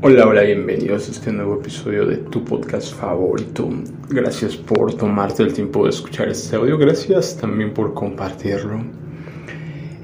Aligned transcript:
Hola, 0.00 0.28
hola, 0.28 0.42
bienvenidos 0.42 1.08
a 1.08 1.10
este 1.10 1.32
nuevo 1.32 1.56
episodio 1.56 2.06
de 2.06 2.18
tu 2.18 2.44
podcast 2.44 2.94
favorito. 2.94 3.68
Gracias 4.08 4.56
por 4.56 4.94
tomarte 4.94 5.42
el 5.42 5.52
tiempo 5.52 5.82
de 5.82 5.90
escuchar 5.90 6.28
este 6.28 6.54
audio, 6.54 6.78
gracias 6.78 7.36
también 7.36 7.74
por 7.74 7.94
compartirlo. 7.94 8.80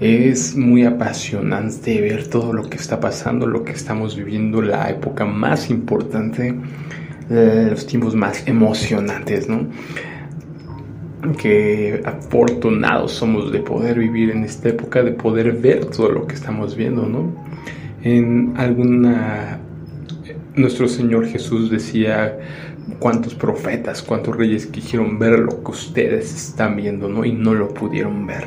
Es 0.00 0.57
muy 0.57 0.84
apasionante 0.84 2.00
ver 2.00 2.27
todo 2.27 2.52
lo 2.52 2.68
que 2.68 2.77
está 2.77 2.98
pasando, 2.98 3.46
lo 3.46 3.62
que 3.62 3.70
estamos 3.70 4.16
viviendo, 4.16 4.61
la 4.61 4.91
época 4.91 5.25
más 5.25 5.70
importante, 5.70 6.58
eh, 7.30 7.68
los 7.70 7.86
tiempos 7.86 8.16
más 8.16 8.48
emocionantes, 8.48 9.48
¿no? 9.48 9.68
Que 11.38 12.02
afortunados 12.04 13.12
somos 13.12 13.52
de 13.52 13.61
poder 13.61 14.00
vivir 14.00 14.30
en 14.30 14.42
esta 14.42 14.70
época, 14.70 15.05
de 15.05 15.12
poder 15.12 15.52
ver 15.52 15.84
todo 15.84 16.11
lo 16.11 16.27
que 16.27 16.34
estamos 16.34 16.74
viendo, 16.74 17.06
¿no? 17.06 17.33
En 18.02 18.55
alguna 18.56 19.61
nuestro 20.56 20.88
Señor 20.88 21.26
Jesús 21.26 21.70
decía 21.70 22.38
cuántos 22.98 23.34
profetas, 23.34 24.02
cuántos 24.02 24.36
reyes 24.36 24.66
quisieron 24.66 25.18
ver 25.18 25.38
lo 25.38 25.62
que 25.62 25.70
ustedes 25.70 26.34
están 26.34 26.77
viendo, 26.77 27.08
¿no? 27.08 27.24
Y 27.24 27.32
no 27.32 27.54
lo 27.54 27.68
pudieron 27.68 28.27
ver. 28.27 28.44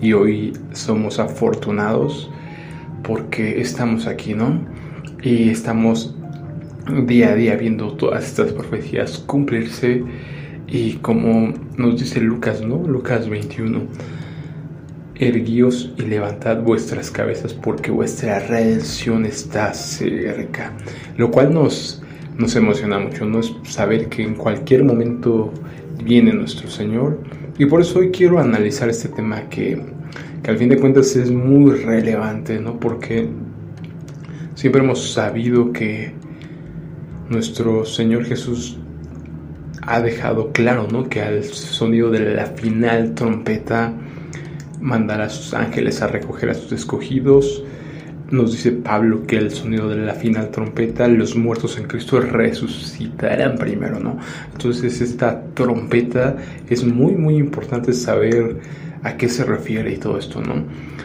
Y 0.00 0.12
hoy 0.12 0.52
somos 0.72 1.18
afortunados 1.18 2.30
porque 3.02 3.60
estamos 3.60 4.06
aquí, 4.06 4.34
¿no? 4.34 4.60
Y 5.22 5.50
estamos 5.50 6.14
día 7.06 7.30
a 7.30 7.34
día 7.34 7.56
viendo 7.56 7.92
todas 7.92 8.24
estas 8.24 8.52
profecías 8.52 9.18
cumplirse 9.18 10.04
y 10.66 10.94
como 10.94 11.54
nos 11.76 12.00
dice 12.00 12.20
Lucas, 12.20 12.60
¿no? 12.62 12.78
Lucas 12.78 13.28
21 13.28 13.82
erguíos 15.16 15.92
y 15.98 16.02
levantad 16.02 16.62
vuestras 16.62 17.10
cabezas 17.10 17.54
porque 17.54 17.90
vuestra 17.90 18.38
redención 18.40 19.24
está 19.26 19.72
cerca. 19.74 20.72
Lo 21.16 21.30
cual 21.30 21.52
nos, 21.52 22.02
nos 22.38 22.56
emociona 22.56 22.98
mucho, 22.98 23.24
¿no? 23.24 23.40
Es 23.40 23.52
saber 23.64 24.08
que 24.08 24.22
en 24.22 24.34
cualquier 24.34 24.84
momento 24.84 25.52
viene 26.04 26.32
nuestro 26.32 26.68
Señor. 26.68 27.18
Y 27.58 27.66
por 27.66 27.80
eso 27.80 27.98
hoy 27.98 28.10
quiero 28.10 28.38
analizar 28.38 28.88
este 28.88 29.08
tema 29.08 29.48
que, 29.48 29.80
que 30.42 30.50
al 30.50 30.58
fin 30.58 30.68
de 30.68 30.78
cuentas 30.78 31.14
es 31.16 31.30
muy 31.30 31.72
relevante, 31.72 32.58
¿no? 32.58 32.80
Porque 32.80 33.28
siempre 34.54 34.82
hemos 34.82 35.12
sabido 35.12 35.72
que 35.72 36.12
nuestro 37.28 37.84
Señor 37.84 38.24
Jesús 38.24 38.78
ha 39.82 40.00
dejado 40.00 40.52
claro, 40.52 40.88
¿no? 40.90 41.08
Que 41.08 41.20
al 41.20 41.44
sonido 41.44 42.10
de 42.10 42.34
la 42.34 42.46
final 42.46 43.14
trompeta, 43.14 43.92
mandará 44.82 45.24
a 45.24 45.30
sus 45.30 45.54
ángeles 45.54 46.02
a 46.02 46.08
recoger 46.08 46.50
a 46.50 46.54
sus 46.54 46.72
escogidos. 46.72 47.64
Nos 48.30 48.52
dice 48.52 48.72
Pablo 48.72 49.26
que 49.26 49.36
el 49.36 49.50
sonido 49.50 49.88
de 49.88 49.96
la 49.96 50.14
final 50.14 50.50
trompeta, 50.50 51.06
los 51.08 51.36
muertos 51.36 51.78
en 51.78 51.84
Cristo 51.84 52.20
resucitarán 52.20 53.56
primero, 53.56 54.00
¿no? 54.00 54.18
Entonces 54.52 55.00
esta 55.00 55.42
trompeta 55.54 56.36
es 56.68 56.84
muy, 56.84 57.12
muy 57.12 57.36
importante 57.36 57.92
saber 57.92 58.58
a 59.02 59.16
qué 59.16 59.28
se 59.28 59.44
refiere 59.44 59.92
y 59.92 59.96
todo 59.98 60.18
esto, 60.18 60.40
¿no? 60.40 60.64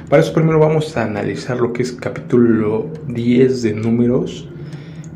Para 0.10 0.24
eso 0.24 0.34
primero 0.34 0.60
vamos 0.60 0.96
a 0.96 1.04
analizar 1.04 1.60
lo 1.60 1.74
que 1.74 1.84
es 1.84 1.92
capítulo 1.92 2.90
10 3.08 3.62
de 3.62 3.74
números, 3.74 4.48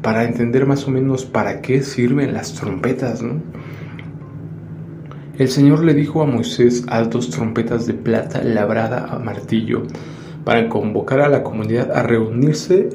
para 0.02 0.24
entender 0.24 0.66
más 0.66 0.88
o 0.88 0.92
menos 0.92 1.26
para 1.26 1.62
qué 1.62 1.84
sirven 1.84 2.34
las 2.34 2.54
trompetas, 2.56 3.22
¿no? 3.22 3.42
El 5.42 5.50
Señor 5.50 5.84
le 5.84 5.96
dijo 5.96 6.22
a 6.22 6.28
Moisés 6.28 6.84
a 6.88 7.02
dos 7.02 7.32
trompetas 7.32 7.88
de 7.88 7.96
plata 7.96 8.44
labrada 8.44 9.08
a 9.08 9.18
martillo 9.18 9.82
para 10.46 10.70
convocar 10.70 11.20
a 11.20 11.30
la 11.30 11.42
comunidad 11.42 11.92
a 11.94 12.04
reunirse 12.04 12.90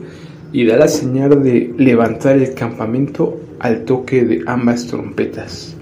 y 0.52 0.64
dar 0.64 0.78
la 0.78 0.86
señal 0.86 1.42
de 1.42 1.74
levantar 1.76 2.36
el 2.36 2.54
campamento 2.54 3.40
al 3.58 3.84
toque 3.84 4.24
de 4.24 4.44
ambas 4.46 4.86
trompetas. 4.86 5.76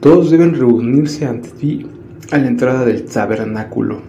Todos 0.00 0.30
deben 0.30 0.54
reunirse 0.54 1.24
ante 1.24 1.48
ti 1.48 1.86
a 2.30 2.36
la 2.36 2.48
entrada 2.48 2.84
del 2.84 3.06
tabernáculo. 3.06 4.02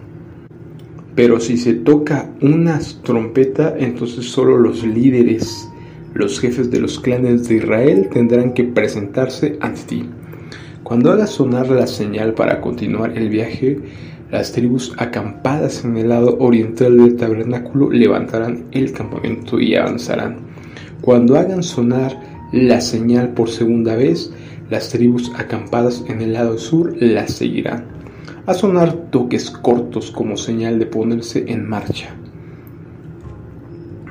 Pero 1.14 1.40
si 1.40 1.56
se 1.56 1.72
toca 1.72 2.28
una 2.42 2.80
trompeta, 3.02 3.74
entonces 3.78 4.26
solo 4.26 4.58
los 4.58 4.84
líderes, 4.84 5.70
los 6.12 6.38
jefes 6.38 6.70
de 6.70 6.80
los 6.80 7.00
clanes 7.00 7.48
de 7.48 7.54
Israel 7.54 8.10
tendrán 8.12 8.52
que 8.52 8.64
presentarse 8.64 9.56
ante 9.62 9.80
ti. 9.84 10.06
Cuando 10.88 11.12
haga 11.12 11.26
sonar 11.26 11.68
la 11.68 11.86
señal 11.86 12.32
para 12.32 12.62
continuar 12.62 13.18
el 13.18 13.28
viaje, 13.28 13.78
las 14.30 14.52
tribus 14.52 14.94
acampadas 14.96 15.84
en 15.84 15.98
el 15.98 16.08
lado 16.08 16.38
oriental 16.40 16.96
del 16.96 17.16
tabernáculo 17.16 17.90
levantarán 17.90 18.64
el 18.70 18.92
campamento 18.92 19.60
y 19.60 19.74
avanzarán. 19.74 20.38
Cuando 21.02 21.36
hagan 21.36 21.62
sonar 21.62 22.18
la 22.52 22.80
señal 22.80 23.34
por 23.34 23.50
segunda 23.50 23.96
vez, 23.96 24.32
las 24.70 24.88
tribus 24.88 25.30
acampadas 25.36 26.02
en 26.08 26.22
el 26.22 26.32
lado 26.32 26.56
sur 26.56 26.96
la 26.98 27.28
seguirán. 27.28 27.84
A 28.46 28.54
sonar 28.54 28.94
toques 29.10 29.50
cortos 29.50 30.10
como 30.10 30.38
señal 30.38 30.78
de 30.78 30.86
ponerse 30.86 31.44
en 31.48 31.68
marcha. 31.68 32.14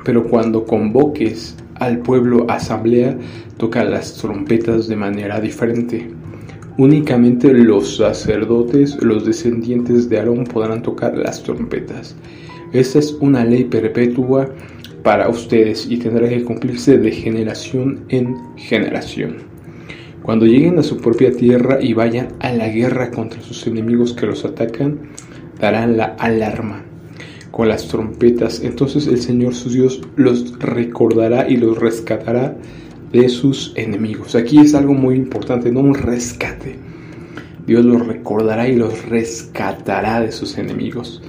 Pero 0.04 0.28
cuando 0.28 0.64
convoques 0.64 1.56
al 1.74 1.98
pueblo 1.98 2.46
asamblea, 2.48 3.18
toca 3.56 3.82
las 3.82 4.14
trompetas 4.14 4.86
de 4.86 4.94
manera 4.94 5.40
diferente. 5.40 6.17
Únicamente 6.78 7.52
los 7.52 7.96
sacerdotes, 7.96 9.02
los 9.02 9.24
descendientes 9.26 10.08
de 10.08 10.20
Aarón, 10.20 10.44
podrán 10.44 10.80
tocar 10.80 11.18
las 11.18 11.42
trompetas. 11.42 12.14
Esta 12.72 13.00
es 13.00 13.14
una 13.20 13.44
ley 13.44 13.64
perpetua 13.64 14.48
para 15.02 15.28
ustedes 15.28 15.90
y 15.90 15.96
tendrá 15.96 16.28
que 16.28 16.44
cumplirse 16.44 16.96
de 16.96 17.10
generación 17.10 18.04
en 18.10 18.36
generación. 18.56 19.38
Cuando 20.22 20.46
lleguen 20.46 20.78
a 20.78 20.84
su 20.84 20.98
propia 20.98 21.32
tierra 21.32 21.78
y 21.82 21.94
vayan 21.94 22.28
a 22.38 22.52
la 22.52 22.68
guerra 22.68 23.10
contra 23.10 23.42
sus 23.42 23.66
enemigos 23.66 24.12
que 24.12 24.26
los 24.26 24.44
atacan, 24.44 25.00
darán 25.60 25.96
la 25.96 26.14
alarma 26.20 26.84
con 27.50 27.66
las 27.66 27.88
trompetas. 27.88 28.62
Entonces 28.62 29.08
el 29.08 29.20
Señor 29.20 29.56
su 29.56 29.68
Dios 29.68 30.00
los 30.14 30.56
recordará 30.60 31.48
y 31.48 31.56
los 31.56 31.76
rescatará 31.76 32.56
de 33.12 33.28
sus 33.28 33.72
enemigos. 33.76 34.34
Aquí 34.34 34.58
es 34.58 34.74
algo 34.74 34.94
muy 34.94 35.16
importante, 35.16 35.70
no 35.72 35.80
un 35.80 35.94
rescate. 35.94 36.76
Dios 37.66 37.84
los 37.84 38.06
recordará 38.06 38.68
y 38.68 38.76
los 38.76 39.04
rescatará 39.06 40.20
de 40.20 40.32
sus 40.32 40.56
enemigos. 40.56 41.22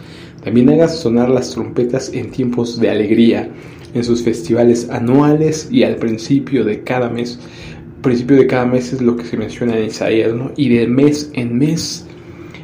También 0.43 0.69
haga 0.69 0.87
sonar 0.87 1.29
las 1.29 1.51
trompetas 1.51 2.11
en 2.13 2.31
tiempos 2.31 2.79
de 2.79 2.89
alegría, 2.89 3.49
en 3.93 4.03
sus 4.03 4.23
festivales 4.23 4.89
anuales 4.89 5.67
y 5.71 5.83
al 5.83 5.97
principio 5.97 6.63
de 6.63 6.83
cada 6.83 7.09
mes. 7.09 7.39
principio 8.01 8.37
de 8.37 8.47
cada 8.47 8.65
mes 8.65 8.93
es 8.93 9.01
lo 9.01 9.17
que 9.17 9.25
se 9.25 9.35
menciona 9.35 9.77
en 9.77 9.87
Isaías, 9.87 10.33
¿no? 10.33 10.51
Y 10.55 10.69
de 10.69 10.87
mes 10.87 11.29
en 11.33 11.57
mes 11.57 12.07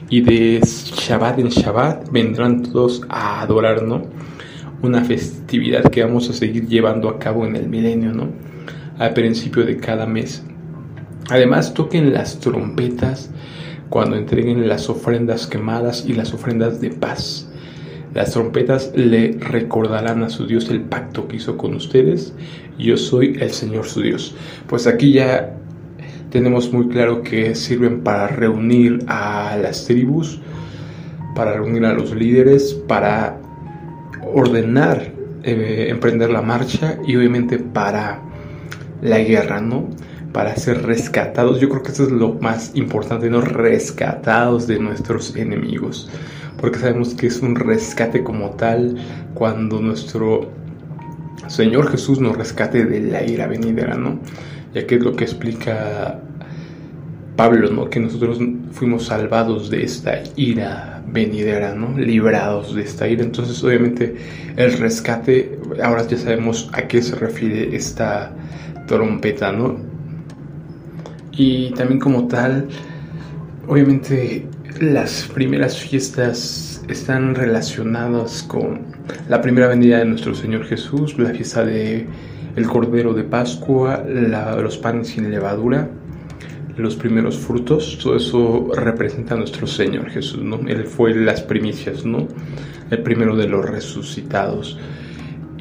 y 0.10 0.22
de 0.22 0.62
Shabbat 0.62 1.40
en 1.40 1.50
Shabbat 1.50 2.10
vendrán 2.12 2.64
todos 2.64 3.02
a 3.10 3.42
adorar, 3.42 3.84
¿no? 3.84 4.04
Una 4.82 5.04
festividad 5.04 5.90
que 5.90 6.04
vamos 6.04 6.30
a 6.30 6.34
seguir 6.34 6.68
llevando 6.68 7.10
a 7.10 7.20
cabo 7.20 7.46
en 7.46 7.58
el 7.58 7.68
milenio, 7.68 8.14
¿no? 8.14 8.30
Al 8.98 9.14
principio 9.14 9.66
de 9.66 9.78
cada 9.78 10.06
mes. 10.06 10.44
Además, 11.30 11.74
toquen 11.74 12.14
las 12.14 12.40
trompetas 12.40 13.32
cuando 13.90 14.16
entreguen 14.16 14.68
las 14.68 14.90
ofrendas 14.90 15.48
quemadas 15.48 16.06
y 16.08 16.14
las 16.14 16.34
ofrendas 16.34 16.82
de 16.82 16.92
paz. 16.92 17.50
Las 18.14 18.32
trompetas 18.32 18.94
le 18.96 19.38
recordarán 19.40 20.24
a 20.24 20.30
su 20.30 20.48
Dios 20.48 20.70
el 20.70 20.82
pacto 20.82 21.28
que 21.28 21.36
hizo 21.38 21.58
con 21.58 21.76
ustedes. 21.76 22.34
Yo 22.80 22.96
soy 22.96 23.38
el 23.42 23.52
Señor 23.52 23.86
su 23.86 24.02
Dios. 24.02 24.36
Pues 24.68 24.88
aquí 24.88 25.12
ya 25.12 25.58
tenemos 26.30 26.72
muy 26.72 26.88
claro 26.88 27.24
que 27.24 27.56
sirven 27.56 28.02
para 28.02 28.28
reunir 28.28 29.00
a 29.08 29.58
las 29.62 29.86
tribus, 29.86 30.40
para 31.36 31.54
reunir 31.54 31.86
a 31.86 31.94
los 31.94 32.16
líderes, 32.16 32.74
para 32.88 33.38
ordenar, 34.34 35.12
eh, 35.44 35.88
emprender 35.90 36.30
la 36.30 36.42
marcha 36.42 36.98
y 37.06 37.16
obviamente 37.18 37.58
para 37.60 38.22
la 39.02 39.20
guerra, 39.20 39.62
¿no? 39.62 39.90
Para 40.32 40.56
ser 40.56 40.84
rescatados. 40.84 41.60
Yo 41.60 41.70
creo 41.70 41.84
que 41.84 41.92
eso 41.92 42.04
es 42.04 42.12
lo 42.12 42.34
más 42.34 42.72
importante, 42.76 43.30
¿no? 43.30 43.42
Rescatados 43.42 44.68
de 44.68 44.80
nuestros 44.80 45.36
enemigos. 45.36 46.10
Porque 46.60 46.80
sabemos 46.80 47.14
que 47.14 47.28
es 47.28 47.42
un 47.42 47.56
rescate 47.56 48.24
como 48.24 48.52
tal 48.52 48.96
cuando 49.34 49.80
nuestro 49.80 50.50
Señor 51.48 51.92
Jesús 51.92 52.20
nos 52.20 52.38
rescate 52.38 52.86
de 52.86 53.02
la 53.02 53.24
ira 53.24 53.48
venidera, 53.48 53.96
¿no? 53.96 54.20
Ya 54.74 54.88
que 54.88 54.96
es 54.96 55.04
lo 55.04 55.16
que 55.16 55.26
explica 55.26 56.20
Pablo, 57.36 57.70
¿no? 57.70 57.90
Que 57.90 58.00
nosotros 58.00 58.40
fuimos 58.72 59.06
salvados 59.06 59.70
de 59.70 59.84
esta 59.84 60.24
ira 60.36 61.04
venidera, 61.08 61.76
¿no? 61.76 61.98
Librados 61.98 62.76
de 62.76 62.82
esta 62.82 63.08
ira. 63.08 63.24
Entonces, 63.24 63.64
obviamente, 63.64 64.16
el 64.56 64.74
rescate, 64.78 65.60
ahora 65.84 66.08
ya 66.08 66.18
sabemos 66.18 66.70
a 66.74 66.84
qué 66.84 67.02
se 67.02 67.16
refiere 67.16 67.76
esta 67.76 68.32
trompeta, 68.88 69.52
¿no? 69.52 69.78
Y 71.32 71.72
también 71.72 72.00
como 72.00 72.28
tal, 72.28 72.68
obviamente 73.68 74.48
las 74.80 75.30
primeras 75.34 75.78
fiestas 75.78 76.84
están 76.90 77.36
relacionadas 77.36 78.44
con 78.44 78.82
la 79.30 79.42
primera 79.42 79.68
venida 79.68 80.00
de 80.00 80.06
nuestro 80.06 80.34
Señor 80.34 80.66
Jesús, 80.66 81.18
la 81.18 81.30
fiesta 81.30 81.66
de 81.66 82.08
el 82.56 82.68
Cordero 82.68 83.14
de 83.14 83.24
Pascua, 83.24 84.04
los 84.06 84.78
panes 84.78 85.10
sin 85.10 85.30
levadura, 85.30 85.90
los 86.78 86.96
primeros 86.96 87.38
frutos, 87.38 87.98
todo 88.02 88.18
eso 88.18 88.70
representa 88.76 89.34
a 89.34 89.38
nuestro 89.38 89.68
Señor 89.68 90.10
Jesús, 90.10 90.42
¿no? 90.42 90.60
Él 90.68 90.86
fue 90.86 91.14
las 91.14 91.42
primicias, 91.42 92.06
¿no? 92.06 92.28
El 92.90 93.02
primero 93.02 93.36
de 93.36 93.48
los 93.48 93.66
resucitados. 93.66 94.78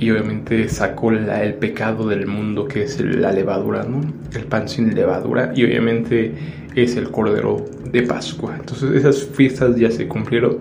Y 0.04 0.10
obviamente 0.10 0.68
sacó 0.68 1.12
el 1.12 1.54
pecado 1.54 2.06
del 2.06 2.26
mundo, 2.26 2.68
que 2.68 2.82
es 2.82 3.00
la 3.00 3.32
levadura, 3.32 3.84
¿no? 3.84 4.02
El 4.38 4.44
pan 4.44 4.68
sin 4.68 4.94
levadura. 4.94 5.54
Y 5.56 5.64
obviamente 5.64 6.34
es 6.74 6.96
el 6.96 7.10
Cordero 7.10 7.64
de 7.90 8.02
Pascua. 8.02 8.54
Entonces 8.60 8.90
esas 8.96 9.24
fiestas 9.24 9.76
ya 9.76 9.90
se 9.90 10.06
cumplieron. 10.06 10.58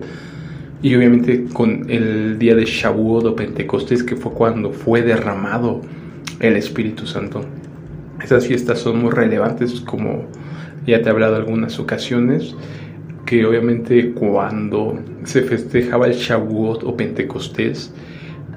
Y 0.80 0.94
obviamente 0.94 1.44
con 1.52 1.90
el 1.90 2.38
día 2.38 2.54
de 2.54 2.64
Shavuot 2.64 3.26
o 3.26 3.36
Pentecostés, 3.36 4.02
que 4.02 4.16
fue 4.16 4.32
cuando 4.32 4.70
fue 4.72 5.02
derramado 5.02 5.82
el 6.40 6.56
Espíritu 6.56 7.06
Santo. 7.06 7.44
Esas 8.22 8.46
fiestas 8.46 8.78
son 8.78 9.02
muy 9.02 9.10
relevantes 9.10 9.78
como 9.80 10.24
ya 10.86 11.02
te 11.02 11.08
he 11.08 11.12
hablado 11.12 11.36
algunas 11.36 11.78
ocasiones, 11.78 12.54
que 13.26 13.44
obviamente 13.44 14.12
cuando 14.12 14.98
se 15.24 15.42
festejaba 15.42 16.06
el 16.06 16.14
Shavuot 16.14 16.82
o 16.84 16.96
Pentecostés, 16.96 17.92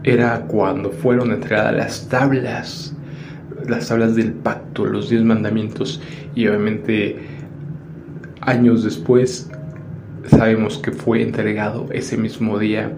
era 0.08 0.42
cuando 0.42 0.92
fueron 0.92 1.32
entregadas 1.32 1.76
las 1.76 2.10
tablas, 2.10 2.96
las 3.68 3.88
tablas 3.88 4.16
del 4.16 4.32
pacto, 4.32 4.86
los 4.86 5.10
diez 5.10 5.24
mandamientos, 5.24 6.02
y 6.36 6.48
obviamente 6.48 7.18
años 8.42 8.84
después 8.84 9.50
sabemos 10.28 10.78
que 10.78 10.92
fue 10.92 11.22
entregado 11.22 11.88
ese 11.92 12.18
mismo 12.18 12.60
día 12.60 12.92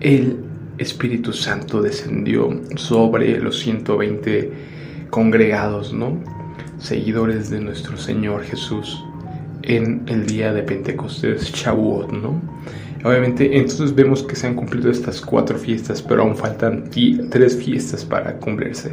el 0.00 0.38
Espíritu 0.78 1.32
Santo 1.32 1.82
descendió 1.82 2.60
sobre 2.76 3.38
los 3.38 3.58
120 3.60 4.52
congregados, 5.10 5.92
¿no? 5.92 6.18
seguidores 6.78 7.50
de 7.50 7.60
nuestro 7.60 7.96
Señor 7.96 8.42
Jesús 8.42 9.02
en 9.62 10.02
el 10.06 10.26
día 10.26 10.52
de 10.52 10.62
Pentecostés, 10.62 11.50
Shavuot, 11.52 12.12
¿no? 12.12 12.42
Obviamente, 13.04 13.58
entonces 13.58 13.94
vemos 13.94 14.22
que 14.22 14.34
se 14.34 14.46
han 14.46 14.54
cumplido 14.54 14.90
estas 14.90 15.20
cuatro 15.20 15.58
fiestas, 15.58 16.00
pero 16.00 16.22
aún 16.22 16.34
faltan 16.34 16.84
tres 17.30 17.56
fiestas 17.56 18.02
para 18.02 18.38
cumplirse, 18.38 18.92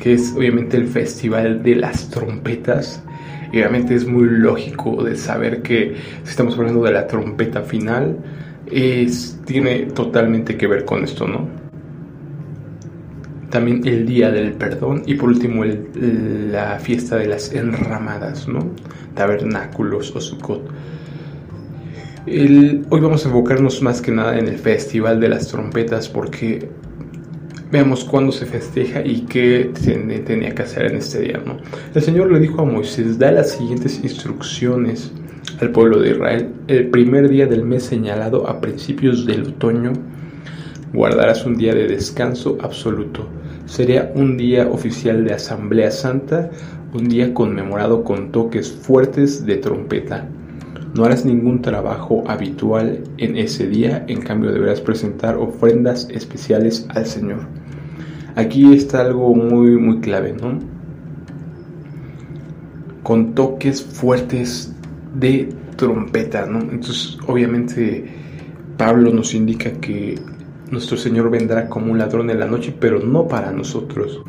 que 0.00 0.12
es 0.12 0.34
obviamente 0.36 0.76
el 0.76 0.86
Festival 0.86 1.62
de 1.62 1.76
las 1.76 2.10
Trompetas. 2.10 3.02
Obviamente 3.48 3.94
es 3.94 4.06
muy 4.06 4.28
lógico 4.28 5.02
de 5.02 5.16
saber 5.16 5.62
que 5.62 5.96
si 6.22 6.30
estamos 6.30 6.56
hablando 6.58 6.84
de 6.84 6.92
la 6.92 7.06
trompeta 7.06 7.62
final, 7.62 8.18
es, 8.70 9.40
tiene 9.46 9.86
totalmente 9.86 10.58
que 10.58 10.66
ver 10.66 10.84
con 10.84 11.02
esto, 11.02 11.26
¿no? 11.26 11.48
también 13.50 13.84
el 13.84 14.06
Día 14.06 14.30
del 14.30 14.52
Perdón 14.52 15.02
y 15.06 15.14
por 15.14 15.28
último 15.28 15.64
la 15.64 16.78
fiesta 16.78 17.16
de 17.16 17.26
las 17.26 17.52
enramadas, 17.52 18.46
¿no? 18.46 18.60
Tabernáculos 19.14 20.14
o 20.14 20.20
Sukkot. 20.20 20.70
Hoy 22.30 23.00
vamos 23.00 23.24
a 23.24 23.28
enfocarnos 23.28 23.82
más 23.82 24.00
que 24.00 24.12
nada 24.12 24.38
en 24.38 24.48
el 24.48 24.58
Festival 24.58 25.20
de 25.20 25.28
las 25.28 25.48
Trompetas 25.48 26.08
porque 26.08 26.68
veamos 27.72 28.04
cuándo 28.04 28.30
se 28.32 28.46
festeja 28.46 29.00
y 29.04 29.22
qué 29.22 29.70
tenía 30.26 30.54
que 30.54 30.62
hacer 30.62 30.86
en 30.86 30.96
este 30.96 31.20
día, 31.20 31.42
¿no? 31.44 31.58
El 31.94 32.02
Señor 32.02 32.30
le 32.30 32.38
dijo 32.38 32.62
a 32.62 32.64
Moisés, 32.64 33.18
da 33.18 33.32
las 33.32 33.52
siguientes 33.52 34.00
instrucciones 34.02 35.12
al 35.60 35.70
pueblo 35.70 36.00
de 36.00 36.10
Israel. 36.10 36.48
El 36.68 36.90
primer 36.90 37.28
día 37.28 37.46
del 37.46 37.64
mes 37.64 37.84
señalado 37.84 38.48
a 38.48 38.60
principios 38.60 39.26
del 39.26 39.48
otoño, 39.48 39.92
guardarás 40.92 41.44
un 41.46 41.56
día 41.56 41.74
de 41.74 41.86
descanso 41.86 42.58
absoluto 42.62 43.26
sería 43.70 44.10
un 44.16 44.36
día 44.36 44.68
oficial 44.68 45.24
de 45.24 45.32
Asamblea 45.32 45.92
Santa, 45.92 46.50
un 46.92 47.08
día 47.08 47.32
conmemorado 47.32 48.02
con 48.02 48.32
toques 48.32 48.72
fuertes 48.72 49.46
de 49.46 49.58
trompeta. 49.58 50.28
No 50.94 51.04
harás 51.04 51.24
ningún 51.24 51.62
trabajo 51.62 52.24
habitual 52.26 53.04
en 53.16 53.36
ese 53.36 53.68
día, 53.68 54.04
en 54.08 54.22
cambio 54.22 54.50
deberás 54.50 54.80
presentar 54.80 55.36
ofrendas 55.36 56.08
especiales 56.10 56.86
al 56.88 57.06
Señor. 57.06 57.40
Aquí 58.34 58.74
está 58.74 59.02
algo 59.02 59.34
muy 59.34 59.76
muy 59.76 60.00
clave, 60.00 60.32
¿no? 60.32 60.58
Con 63.02 63.34
toques 63.34 63.82
fuertes 63.82 64.74
de 65.14 65.48
trompeta, 65.76 66.46
¿no? 66.46 66.60
Entonces, 66.60 67.18
obviamente 67.26 68.04
Pablo 68.76 69.12
nos 69.12 69.34
indica 69.34 69.72
que 69.72 70.18
nuestro 70.70 70.96
Señor 70.96 71.30
vendrá 71.30 71.68
como 71.68 71.92
un 71.92 71.98
ladrón 71.98 72.30
en 72.30 72.40
la 72.40 72.46
noche, 72.46 72.74
pero 72.78 73.00
no 73.00 73.28
para 73.28 73.52
nosotros. 73.52 74.22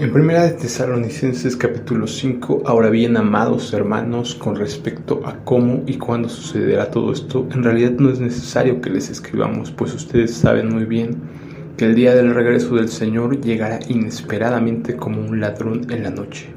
En 0.00 0.12
primera 0.12 0.44
de 0.44 0.52
Tesalonicenses 0.52 1.56
capítulo 1.56 2.06
5, 2.06 2.62
ahora 2.66 2.88
bien 2.88 3.16
amados 3.16 3.72
hermanos, 3.72 4.36
con 4.36 4.54
respecto 4.54 5.22
a 5.26 5.38
cómo 5.42 5.82
y 5.88 5.94
cuándo 5.94 6.28
sucederá 6.28 6.88
todo 6.88 7.12
esto, 7.12 7.48
en 7.52 7.64
realidad 7.64 7.90
no 7.98 8.08
es 8.08 8.20
necesario 8.20 8.80
que 8.80 8.90
les 8.90 9.10
escribamos, 9.10 9.72
pues 9.72 9.92
ustedes 9.94 10.32
saben 10.32 10.72
muy 10.72 10.84
bien 10.84 11.16
que 11.76 11.86
el 11.86 11.96
día 11.96 12.14
del 12.14 12.32
regreso 12.32 12.76
del 12.76 12.88
Señor 12.88 13.40
llegará 13.40 13.80
inesperadamente 13.88 14.94
como 14.94 15.20
un 15.20 15.40
ladrón 15.40 15.90
en 15.90 16.04
la 16.04 16.10
noche. 16.10 16.48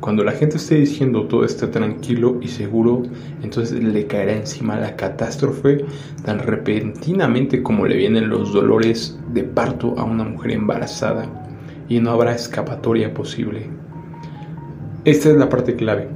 Cuando 0.00 0.22
la 0.22 0.32
gente 0.32 0.58
esté 0.58 0.74
diciendo 0.74 1.28
todo 1.28 1.46
está 1.46 1.70
tranquilo 1.70 2.38
y 2.42 2.48
seguro, 2.48 3.04
entonces 3.42 3.82
le 3.82 4.06
caerá 4.06 4.34
encima 4.34 4.78
la 4.78 4.96
catástrofe 4.96 5.86
tan 6.26 6.40
repentinamente 6.40 7.62
como 7.62 7.86
le 7.86 7.96
vienen 7.96 8.28
los 8.28 8.52
dolores 8.52 9.18
de 9.32 9.44
parto 9.44 9.94
a 9.98 10.04
una 10.04 10.24
mujer 10.24 10.50
embarazada 10.50 11.45
y 11.88 12.00
no 12.00 12.10
habrá 12.10 12.34
escapatoria 12.34 13.12
posible. 13.14 13.66
Esta 15.04 15.30
es 15.30 15.36
la 15.36 15.48
parte 15.48 15.76
clave. 15.76 16.08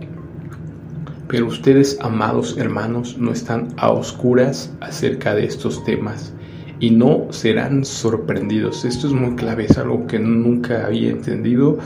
Pero 1.28 1.46
ustedes, 1.46 1.98
amados 2.00 2.56
hermanos, 2.58 3.16
no 3.18 3.32
están 3.32 3.68
a 3.76 3.90
oscuras 3.90 4.72
acerca 4.80 5.34
de 5.34 5.44
estos 5.44 5.84
temas 5.84 6.32
y 6.80 6.90
no 6.90 7.28
serán 7.30 7.84
sorprendidos. 7.84 8.84
Esto 8.84 9.06
es 9.06 9.12
muy 9.12 9.36
clave, 9.36 9.66
es 9.66 9.78
algo 9.78 10.06
que 10.06 10.18
nunca 10.18 10.86
había 10.86 11.10
entendido 11.10 11.78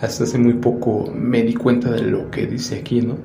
hasta 0.00 0.24
hace 0.24 0.38
muy 0.38 0.54
poco 0.54 1.12
me 1.14 1.42
di 1.42 1.54
cuenta 1.54 1.90
de 1.90 2.02
lo 2.02 2.30
que 2.30 2.46
dice 2.46 2.76
aquí, 2.76 3.00
¿no? 3.00 3.16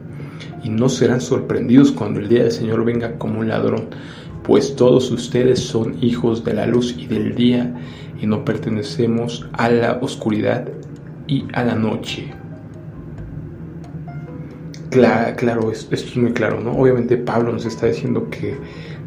Y 0.63 0.69
no 0.69 0.89
serán 0.89 1.21
sorprendidos 1.21 1.91
cuando 1.91 2.19
el 2.19 2.29
día 2.29 2.43
del 2.43 2.51
Señor 2.51 2.83
venga 2.83 3.17
como 3.17 3.39
un 3.39 3.49
ladrón, 3.49 3.89
pues 4.43 4.75
todos 4.75 5.11
ustedes 5.11 5.59
son 5.59 5.95
hijos 6.03 6.43
de 6.43 6.53
la 6.53 6.65
luz 6.65 6.95
y 6.97 7.05
del 7.05 7.35
día 7.35 7.73
y 8.23 8.25
no 8.25 8.45
pertenecemos 8.45 9.45
a 9.51 9.69
la 9.69 9.99
oscuridad 10.01 10.69
y 11.27 11.43
a 11.51 11.65
la 11.65 11.75
noche. 11.75 12.33
Claro, 14.91 15.35
claro 15.35 15.71
esto, 15.71 15.93
es 15.93 16.15
muy 16.15 16.31
claro, 16.31 16.61
¿no? 16.61 16.71
Obviamente 16.71 17.17
Pablo 17.17 17.51
nos 17.51 17.65
está 17.65 17.87
diciendo 17.87 18.29
que 18.29 18.55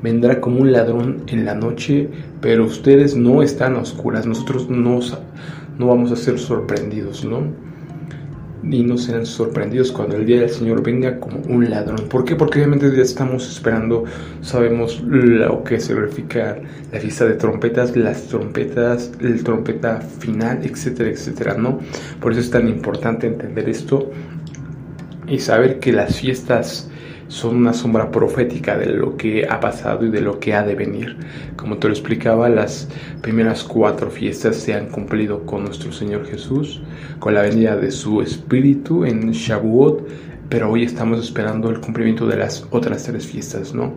vendrá 0.03 0.39
como 0.39 0.61
un 0.61 0.71
ladrón 0.71 1.23
en 1.29 1.47
la 1.47 1.55
noche, 1.55 2.11
pero 2.43 2.67
ustedes 2.67 3.17
no 3.17 3.43
están 3.43 3.77
a 3.77 3.79
oscuras, 3.79 4.27
nosotros 4.27 4.69
no, 4.69 5.01
no 5.79 5.87
vamos 5.87 6.13
a 6.13 6.17
ser 6.17 6.39
sorprendidos, 6.39 7.25
¿no? 7.25 7.66
Y 8.69 8.83
no 8.83 8.99
serán 8.99 9.27
sorprendidos 9.27 9.93
cuando 9.93 10.17
el 10.17 10.27
día 10.27 10.41
del 10.41 10.51
Señor 10.51 10.83
venga 10.83 11.21
como 11.21 11.39
un 11.49 11.71
ladrón. 11.71 12.09
¿Por 12.09 12.25
qué? 12.25 12.35
Porque 12.35 12.59
obviamente 12.59 12.91
ya 12.95 13.03
estamos 13.03 13.49
esperando, 13.49 14.05
sabemos 14.41 15.01
lo 15.03 15.63
que 15.63 15.79
significa 15.79 16.59
la 16.93 16.99
fiesta 16.99 17.27
de 17.27 17.35
trompetas, 17.35 17.97
las 17.97 18.25
trompetas, 18.27 19.13
el 19.21 19.45
trompeta 19.45 20.01
final, 20.01 20.61
etcétera, 20.65 21.11
etcétera, 21.11 21.55
¿no? 21.55 21.79
Por 22.21 22.33
eso 22.33 22.41
es 22.41 22.51
tan 22.51 22.69
importante 22.69 23.29
entender 23.29 23.69
esto 23.69 24.11
y 25.29 25.39
saber 25.39 25.79
que 25.79 25.93
las 25.93 26.17
fiestas 26.17 26.91
son 27.29 27.57
una 27.57 27.73
sombra 27.73 28.11
profética 28.11 28.77
de 28.77 28.87
lo 28.87 29.17
que 29.17 29.47
ha 29.49 29.61
pasado 29.61 30.07
y 30.07 30.11
de 30.11 30.21
lo 30.21 30.39
que 30.39 30.55
ha 30.55 30.63
de 30.63 30.75
venir. 30.75 31.17
Como 31.57 31.79
te 31.79 31.89
lo 31.89 31.95
explicaba, 31.95 32.49
las 32.49 32.89
primeras 33.23 33.65
cuatro 33.65 34.11
fiestas 34.11 34.57
se 34.57 34.75
han 34.75 34.87
cumplido 34.89 35.45
con 35.45 35.65
nuestro 35.65 35.93
Señor 35.93 36.27
Jesús, 36.27 36.83
con 37.19 37.35
la 37.35 37.43
venida 37.43 37.77
de 37.77 37.91
su 37.91 38.23
Espíritu 38.23 39.05
en 39.05 39.31
Shavuot, 39.31 40.07
pero 40.49 40.71
hoy 40.71 40.85
estamos 40.85 41.21
esperando 41.21 41.71
el 41.71 41.81
cumplimiento 41.81 42.27
de 42.27 42.37
las 42.37 42.67
otras 42.71 43.05
tres 43.05 43.27
fiestas, 43.27 43.75
¿no? 43.75 43.95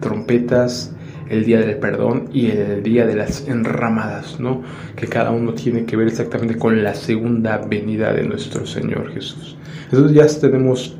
Trompetas, 0.00 0.94
el 1.28 1.44
día 1.44 1.60
del 1.60 1.78
perdón 1.78 2.28
y 2.32 2.50
el 2.50 2.82
día 2.82 3.06
de 3.06 3.16
las 3.16 3.48
enramadas, 3.48 4.38
¿no? 4.38 4.62
Que 4.94 5.06
cada 5.06 5.30
uno 5.30 5.54
tiene 5.54 5.84
que 5.84 5.96
ver 5.96 6.08
exactamente 6.08 6.56
con 6.56 6.82
la 6.82 6.94
segunda 6.94 7.58
venida 7.58 8.12
de 8.12 8.24
nuestro 8.24 8.66
Señor 8.66 9.12
Jesús. 9.12 9.56
Entonces 9.90 10.12
ya 10.12 10.40
tenemos 10.40 10.96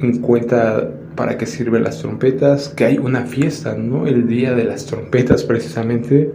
en 0.00 0.18
cuenta 0.18 0.90
para 1.14 1.36
qué 1.36 1.46
sirven 1.46 1.84
las 1.84 2.00
trompetas, 2.00 2.68
que 2.68 2.84
hay 2.84 2.98
una 2.98 3.26
fiesta, 3.26 3.74
¿no? 3.74 4.06
El 4.06 4.26
día 4.26 4.54
de 4.54 4.64
las 4.64 4.86
trompetas 4.86 5.44
precisamente. 5.44 6.32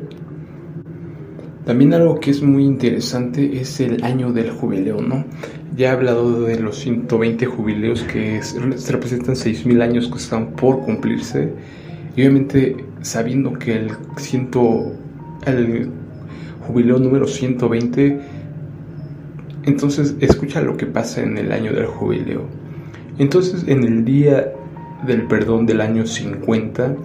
También 1.65 1.93
algo 1.95 2.19
que 2.19 2.29
es 2.29 2.43
muy 2.43 2.63
interesante 2.63 3.59
es 3.59 3.79
el 3.79 4.03
año 4.03 4.31
del 4.31 4.51
jubileo, 4.51 5.01
¿no? 5.01 5.25
Ya 5.75 5.89
he 5.89 5.91
hablado 5.91 6.41
de 6.43 6.59
los 6.59 6.77
120 6.77 7.45
jubileos 7.47 8.03
que 8.03 8.39
representan 8.91 9.33
6.000 9.33 9.81
años 9.81 10.07
que 10.07 10.17
están 10.17 10.51
por 10.51 10.81
cumplirse. 10.81 11.51
Y 12.15 12.21
obviamente 12.21 12.77
sabiendo 13.01 13.53
que 13.53 13.73
el, 13.73 13.91
ciento, 14.17 14.93
el 15.47 15.89
jubileo 16.67 16.99
número 16.99 17.27
120, 17.27 18.19
entonces 19.63 20.15
escucha 20.19 20.61
lo 20.61 20.77
que 20.77 20.85
pasa 20.85 21.23
en 21.23 21.37
el 21.37 21.51
año 21.51 21.73
del 21.73 21.87
jubileo. 21.87 22.64
Entonces 23.17 23.65
en 23.67 23.83
el 23.83 24.03
día 24.03 24.51
del 25.05 25.23
perdón 25.23 25.65
del 25.65 25.81
año 25.81 26.05
50, 26.05 26.95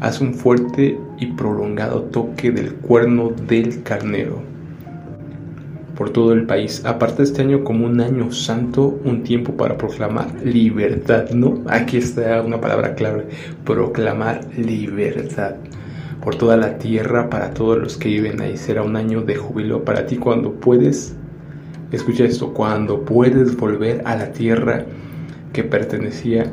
hace 0.00 0.24
un 0.24 0.34
fuerte 0.34 0.98
y 1.18 1.26
prolongado 1.26 2.02
toque 2.02 2.50
del 2.50 2.74
cuerno 2.74 3.30
del 3.46 3.82
carnero 3.82 4.42
por 5.94 6.10
todo 6.10 6.32
el 6.32 6.46
país. 6.46 6.82
Aparte 6.86 7.22
este 7.22 7.42
año 7.42 7.62
como 7.62 7.84
un 7.84 8.00
año 8.00 8.32
santo, 8.32 8.98
un 9.04 9.22
tiempo 9.22 9.52
para 9.52 9.76
proclamar 9.76 10.32
libertad, 10.42 11.28
¿no? 11.30 11.62
Aquí 11.68 11.98
está 11.98 12.40
una 12.40 12.60
palabra 12.60 12.94
clave, 12.94 13.26
proclamar 13.64 14.40
libertad 14.56 15.56
por 16.22 16.36
toda 16.36 16.56
la 16.56 16.78
tierra 16.78 17.28
para 17.28 17.52
todos 17.52 17.78
los 17.78 17.96
que 17.98 18.08
viven 18.08 18.40
ahí. 18.40 18.56
Será 18.56 18.82
un 18.82 18.96
año 18.96 19.20
de 19.20 19.36
júbilo 19.36 19.84
para 19.84 20.06
ti 20.06 20.16
cuando 20.16 20.52
puedes, 20.52 21.14
escucha 21.92 22.24
esto, 22.24 22.54
cuando 22.54 23.04
puedes 23.04 23.54
volver 23.56 24.00
a 24.06 24.16
la 24.16 24.32
tierra 24.32 24.86
que 25.52 25.64
pertenecía 25.64 26.46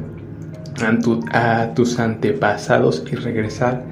a, 1.31 1.73
tus 1.75 1.99
antepasados 1.99 3.03
y 3.11 3.15
regresar 3.15 3.83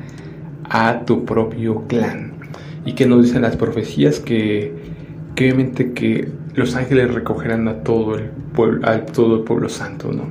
a 0.69 1.05
tu 1.05 1.25
propio 1.25 1.83
clan. 1.87 2.33
Y 2.85 2.93
que 2.93 3.07
nos 3.07 3.23
dicen 3.23 3.41
las 3.41 3.55
profecías 3.55 4.19
que 4.19 4.73
obviamente 5.35 5.93
que 5.93 6.29
los 6.53 6.75
ángeles 6.75 7.13
recogerán 7.13 7.67
a 7.67 7.83
todo 7.83 8.15
el 8.15 8.29
pueblo, 8.53 8.87
a 8.87 9.05
todo 9.05 9.37
el 9.37 9.41
pueblo 9.43 9.69
santo, 9.69 10.11
¿no? 10.11 10.23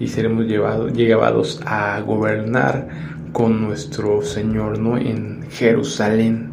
Y 0.00 0.08
seremos 0.08 0.46
llevados, 0.46 0.92
llevados 0.92 1.60
a 1.64 2.00
gobernar 2.00 2.88
con 3.32 3.62
nuestro 3.62 4.22
Señor, 4.22 4.78
¿no? 4.78 4.98
En 4.98 5.44
Jerusalén, 5.50 6.50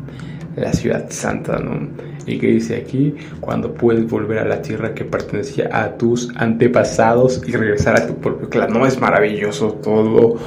la 0.55 0.73
ciudad 0.73 1.07
santa, 1.09 1.57
¿no? 1.57 1.89
Y 2.25 2.37
que 2.37 2.47
dice 2.47 2.75
aquí, 2.75 3.15
cuando 3.39 3.73
puedes 3.73 4.09
volver 4.09 4.39
a 4.39 4.45
la 4.45 4.61
tierra 4.61 4.93
que 4.93 5.05
pertenecía 5.05 5.69
a 5.71 5.97
tus 5.97 6.29
antepasados 6.35 7.41
y 7.47 7.51
regresar 7.53 7.99
a 7.99 8.07
tu 8.07 8.15
propio 8.15 8.49
clan, 8.49 8.71
¿no? 8.71 8.85
Es 8.85 8.99
maravilloso 8.99 9.73
todo. 9.83 10.37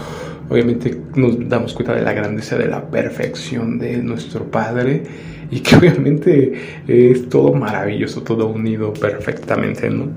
Obviamente 0.48 1.00
nos 1.16 1.48
damos 1.48 1.72
cuenta 1.72 1.94
de 1.94 2.02
la 2.02 2.12
grandeza, 2.12 2.56
de 2.58 2.68
la 2.68 2.84
perfección 2.88 3.78
de 3.78 3.98
nuestro 3.98 4.44
Padre 4.44 5.02
y 5.50 5.60
que 5.60 5.76
obviamente 5.76 6.52
es 6.86 7.28
todo 7.28 7.52
maravilloso, 7.52 8.22
todo 8.22 8.46
unido 8.48 8.92
perfectamente, 8.92 9.90
¿no? 9.90 10.08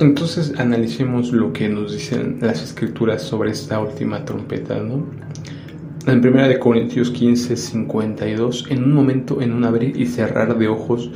Entonces 0.00 0.54
analicemos 0.58 1.32
lo 1.32 1.52
que 1.52 1.68
nos 1.68 1.92
dicen 1.92 2.38
las 2.40 2.62
escrituras 2.62 3.22
sobre 3.22 3.52
esta 3.52 3.78
última 3.78 4.24
trompeta, 4.24 4.80
¿no? 4.80 5.04
En 6.04 6.18
1 6.18 6.48
de 6.48 6.58
Corintios 6.58 7.12
15, 7.12 7.56
52, 7.56 8.66
en 8.70 8.82
un 8.82 8.92
momento, 8.92 9.40
en 9.40 9.52
un 9.52 9.64
abrir 9.64 9.96
y 9.96 10.06
cerrar 10.06 10.58
de 10.58 10.66
ojos, 10.66 11.12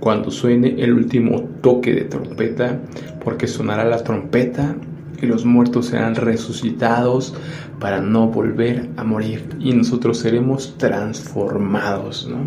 cuando 0.00 0.30
suene 0.30 0.74
el 0.78 0.94
último 0.94 1.42
toque 1.60 1.92
de 1.92 2.04
trompeta, 2.04 2.80
porque 3.22 3.46
sonará 3.46 3.84
la 3.84 4.02
trompeta 4.02 4.74
y 5.20 5.26
los 5.26 5.44
muertos 5.44 5.88
serán 5.88 6.14
resucitados 6.14 7.34
para 7.78 8.00
no 8.00 8.28
volver 8.28 8.88
a 8.96 9.04
morir 9.04 9.46
y 9.60 9.74
nosotros 9.74 10.20
seremos 10.20 10.78
transformados, 10.78 12.26
¿no? 12.26 12.38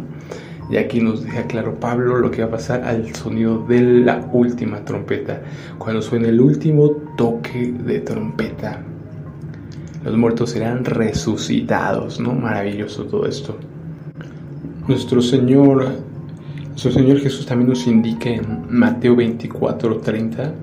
Y 0.71 0.77
aquí 0.77 1.01
nos 1.01 1.23
deja 1.23 1.43
claro 1.43 1.79
Pablo 1.79 2.17
lo 2.17 2.31
que 2.31 2.41
va 2.41 2.47
a 2.47 2.51
pasar 2.51 2.83
al 2.83 3.13
sonido 3.13 3.63
de 3.67 3.81
la 3.81 4.27
última 4.33 4.83
trompeta. 4.83 5.43
Cuando 5.77 6.01
suene 6.01 6.29
el 6.29 6.41
último 6.41 6.89
toque 7.15 7.71
de 7.71 7.99
trompeta, 7.99 8.83
los 10.05 10.15
muertos 10.15 10.51
serán 10.51 10.85
resucitados, 10.85 12.19
¿no? 12.19 12.33
Maravilloso 12.33 13.05
todo 13.05 13.25
esto. 13.25 13.57
Nuestro 14.87 15.19
Señor, 15.19 15.93
nuestro 16.69 16.91
Señor 16.91 17.19
Jesús 17.19 17.47
también 17.47 17.69
nos 17.69 17.87
indica 17.87 18.29
en 18.29 18.65
Mateo 18.69 19.15
24, 19.15 19.97
30. 19.97 20.53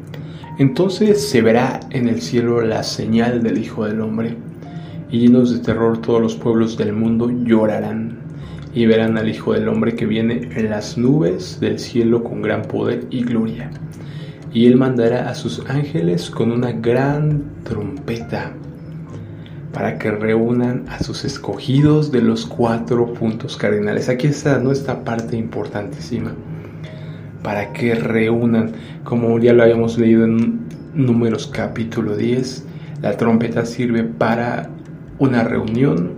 Entonces 0.58 1.28
se 1.28 1.42
verá 1.42 1.80
en 1.90 2.08
el 2.08 2.22
cielo 2.22 2.61
la 2.61 2.84
señal 2.84 3.42
del 3.42 3.58
Hijo 3.58 3.84
del 3.84 4.00
Hombre, 4.00 4.37
y 5.11 5.18
llenos 5.18 5.52
de 5.52 5.58
terror 5.58 5.99
todos 5.99 6.22
los 6.22 6.37
pueblos 6.37 6.78
del 6.78 6.92
mundo 6.92 7.28
llorarán 7.28 8.18
y 8.72 8.87
verán 8.87 9.18
al 9.18 9.28
Hijo 9.28 9.54
del 9.54 9.68
Hombre 9.68 9.96
que 9.96 10.06
viene 10.06 10.49
en 10.54 10.70
las 10.70 10.96
nubes 10.96 11.58
del 11.58 11.80
cielo 11.80 12.22
con 12.22 12.42
gran 12.42 12.62
poder 12.62 13.06
y 13.11 13.25
gloria. 13.25 13.70
Y 14.54 14.66
él 14.66 14.76
mandará 14.76 15.28
a 15.28 15.34
sus 15.34 15.68
ángeles 15.68 16.30
con 16.30 16.52
una 16.52 16.70
gran 16.72 17.42
trompeta 17.64 18.52
para 19.72 19.98
que 19.98 20.10
reúnan 20.10 20.84
a 20.88 21.02
sus 21.02 21.24
escogidos 21.24 22.12
de 22.12 22.22
los 22.22 22.44
cuatro 22.46 23.12
puntos 23.14 23.56
cardinales. 23.56 24.08
Aquí 24.08 24.26
está 24.26 24.58
nuestra 24.58 25.02
parte 25.04 25.36
importantísima. 25.36 26.32
Para 27.42 27.72
que 27.72 27.94
reúnan, 27.94 28.72
como 29.02 29.38
ya 29.38 29.52
lo 29.52 29.62
habíamos 29.62 29.98
leído 29.98 30.24
en 30.24 30.60
Números 30.94 31.46
capítulo 31.46 32.16
10, 32.16 32.64
la 33.00 33.16
trompeta 33.16 33.64
sirve 33.64 34.04
para 34.04 34.68
una 35.18 35.42
reunión 35.42 36.10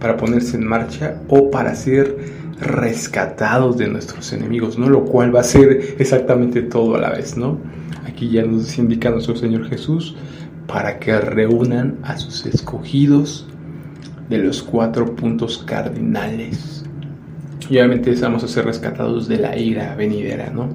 para 0.00 0.16
ponerse 0.16 0.56
en 0.56 0.66
marcha 0.66 1.20
o 1.28 1.50
para 1.50 1.74
ser 1.74 2.16
rescatados 2.60 3.76
de 3.76 3.88
nuestros 3.88 4.32
enemigos, 4.32 4.78
¿no? 4.78 4.88
Lo 4.88 5.04
cual 5.04 5.34
va 5.34 5.40
a 5.40 5.44
ser 5.44 5.96
exactamente 5.98 6.62
todo 6.62 6.96
a 6.96 7.00
la 7.00 7.10
vez, 7.10 7.36
¿no? 7.36 7.58
Aquí 8.06 8.30
ya 8.30 8.44
nos 8.44 8.78
indica 8.78 9.10
nuestro 9.10 9.36
Señor 9.36 9.68
Jesús 9.68 10.16
para 10.66 10.98
que 10.98 11.18
reúnan 11.18 11.98
a 12.02 12.16
sus 12.16 12.46
escogidos 12.46 13.46
de 14.28 14.38
los 14.38 14.62
cuatro 14.62 15.14
puntos 15.14 15.58
cardinales. 15.58 16.84
Y 17.68 17.78
obviamente 17.78 18.14
vamos 18.20 18.44
a 18.44 18.48
ser 18.48 18.64
rescatados 18.64 19.28
de 19.28 19.38
la 19.38 19.56
ira 19.56 19.94
venidera, 19.94 20.50
¿no? 20.50 20.68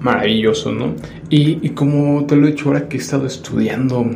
Maravilloso, 0.00 0.72
¿no? 0.72 0.94
Y, 1.28 1.70
como 1.70 2.24
te 2.26 2.36
lo 2.36 2.46
he 2.46 2.50
dicho 2.50 2.68
ahora 2.68 2.88
que 2.88 2.96
he 2.96 3.00
estado 3.00 3.26
estudiando 3.26 4.06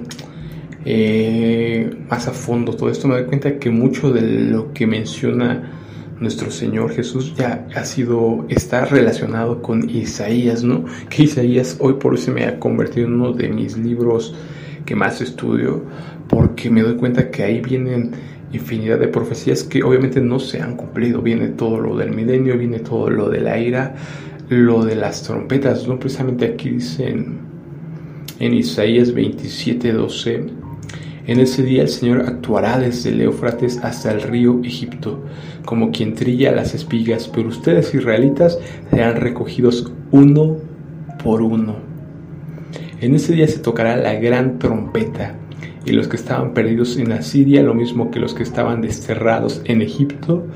eh, 0.84 1.90
más 2.08 2.28
a 2.28 2.32
fondo 2.32 2.74
todo 2.74 2.90
esto, 2.90 3.08
me 3.08 3.14
doy 3.14 3.24
cuenta 3.24 3.58
que 3.58 3.70
mucho 3.70 4.12
de 4.12 4.22
lo 4.22 4.72
que 4.72 4.86
menciona 4.86 5.79
nuestro 6.20 6.50
Señor 6.50 6.92
Jesús 6.92 7.34
ya 7.34 7.66
ha 7.74 7.84
sido, 7.84 8.44
está 8.48 8.84
relacionado 8.84 9.62
con 9.62 9.88
Isaías, 9.88 10.62
¿no? 10.62 10.84
Que 11.08 11.24
Isaías 11.24 11.78
hoy 11.80 11.94
por 11.94 12.12
hoy 12.12 12.18
se 12.18 12.30
me 12.30 12.44
ha 12.44 12.58
convertido 12.58 13.06
en 13.06 13.14
uno 13.14 13.32
de 13.32 13.48
mis 13.48 13.76
libros 13.78 14.34
que 14.84 14.94
más 14.94 15.20
estudio, 15.20 15.82
porque 16.28 16.70
me 16.70 16.82
doy 16.82 16.96
cuenta 16.96 17.30
que 17.30 17.42
ahí 17.42 17.60
vienen 17.60 18.12
infinidad 18.52 18.98
de 18.98 19.08
profecías 19.08 19.62
que 19.64 19.82
obviamente 19.82 20.20
no 20.20 20.38
se 20.38 20.60
han 20.60 20.76
cumplido. 20.76 21.22
Viene 21.22 21.48
todo 21.48 21.80
lo 21.80 21.96
del 21.96 22.10
milenio, 22.10 22.58
viene 22.58 22.80
todo 22.80 23.08
lo 23.08 23.30
de 23.30 23.40
la 23.40 23.58
ira, 23.58 23.94
lo 24.48 24.84
de 24.84 24.96
las 24.96 25.22
trompetas, 25.22 25.88
¿no? 25.88 25.98
Precisamente 25.98 26.46
aquí 26.46 26.70
dicen 26.70 27.38
en 28.38 28.54
Isaías 28.54 29.12
27, 29.14 29.92
12 29.92 30.59
en 31.26 31.40
ese 31.40 31.62
día 31.62 31.82
el 31.82 31.88
Señor 31.88 32.20
actuará 32.20 32.78
desde 32.78 33.10
el 33.10 33.20
Éufrates 33.20 33.78
hasta 33.82 34.10
el 34.10 34.22
río 34.22 34.60
Egipto, 34.64 35.22
como 35.64 35.90
quien 35.90 36.14
trilla 36.14 36.52
las 36.52 36.74
espigas, 36.74 37.28
pero 37.28 37.48
ustedes 37.48 37.94
israelitas 37.94 38.58
serán 38.90 39.16
recogidos 39.16 39.92
uno 40.10 40.56
por 41.22 41.42
uno. 41.42 41.76
En 43.00 43.14
ese 43.14 43.32
día 43.32 43.48
se 43.48 43.58
tocará 43.58 43.96
la 43.96 44.14
gran 44.14 44.58
trompeta, 44.58 45.36
y 45.86 45.92
los 45.92 46.08
que 46.08 46.16
estaban 46.16 46.52
perdidos 46.52 46.98
en 46.98 47.12
Asiria, 47.12 47.62
lo 47.62 47.74
mismo 47.74 48.10
que 48.10 48.20
los 48.20 48.34
que 48.34 48.42
estaban 48.42 48.82
desterrados 48.82 49.62
en 49.64 49.82
Egipto, 49.82 50.46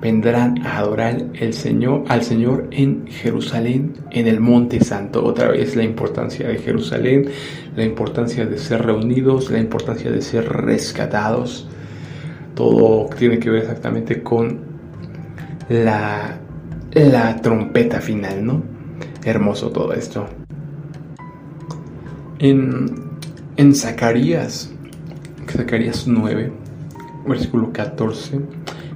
vendrán 0.00 0.64
a 0.64 0.78
adorar 0.78 1.24
el 1.34 1.54
Señor, 1.54 2.04
al 2.08 2.22
Señor 2.22 2.68
en 2.70 3.06
Jerusalén, 3.06 3.94
en 4.10 4.26
el 4.26 4.40
Monte 4.40 4.84
Santo. 4.84 5.24
Otra 5.24 5.48
vez 5.48 5.74
la 5.74 5.84
importancia 5.84 6.48
de 6.48 6.58
Jerusalén, 6.58 7.26
la 7.74 7.84
importancia 7.84 8.46
de 8.46 8.58
ser 8.58 8.84
reunidos, 8.84 9.50
la 9.50 9.58
importancia 9.58 10.10
de 10.10 10.20
ser 10.20 10.48
rescatados. 10.48 11.68
Todo 12.54 13.08
tiene 13.18 13.38
que 13.38 13.50
ver 13.50 13.62
exactamente 13.62 14.22
con 14.22 14.60
la, 15.68 16.38
la 16.92 17.36
trompeta 17.36 18.00
final, 18.00 18.44
¿no? 18.44 18.62
Hermoso 19.24 19.70
todo 19.70 19.92
esto. 19.92 20.26
En, 22.38 22.86
en 23.56 23.74
Zacarías, 23.74 24.70
Zacarías 25.48 26.06
9, 26.06 26.52
versículo 27.26 27.72
14 27.72 28.40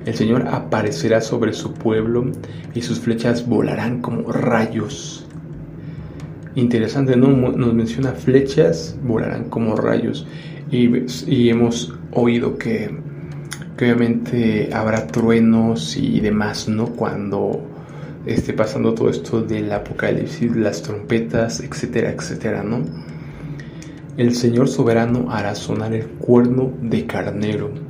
el 0.07 0.15
Señor 0.15 0.49
aparecerá 0.49 1.21
sobre 1.21 1.53
su 1.53 1.75
pueblo 1.75 2.33
y 2.75 2.81
sus 2.83 3.01
flechas 3.01 3.47
volarán 3.47 4.01
como 4.01 4.33
rayos. 4.33 5.27
Interesante, 6.55 7.17
¿no? 7.17 7.29
Nos 7.29 7.75
menciona 7.75 8.13
flechas 8.13 8.97
volarán 9.03 9.45
como 9.45 9.77
rayos. 9.77 10.27
Y, 10.71 11.49
hemos 11.49 11.95
oído 12.13 12.57
que, 12.57 12.91
obviamente 13.77 14.71
habrá 14.73 15.07
truenos 15.07 15.97
y 15.97 16.21
demás, 16.21 16.69
¿no? 16.69 16.87
Cuando 16.87 17.61
esté 18.25 18.53
pasando 18.53 18.95
todo 18.95 19.11
esto 19.11 19.43
del 19.43 19.71
apocalipsis, 19.73 20.55
las 20.57 20.83
trompetas, 20.83 21.61
etcétera, 21.61 22.11
etcétera, 22.11 22.63
¿no? 22.63 22.81
El 24.17 24.35
Señor 24.35 24.69
soberano 24.69 25.31
hará 25.31 25.55
sonar 25.55 25.93
el 25.93 26.07
cuerno 26.07 26.73
de 26.83 27.07
carnero 27.07 27.90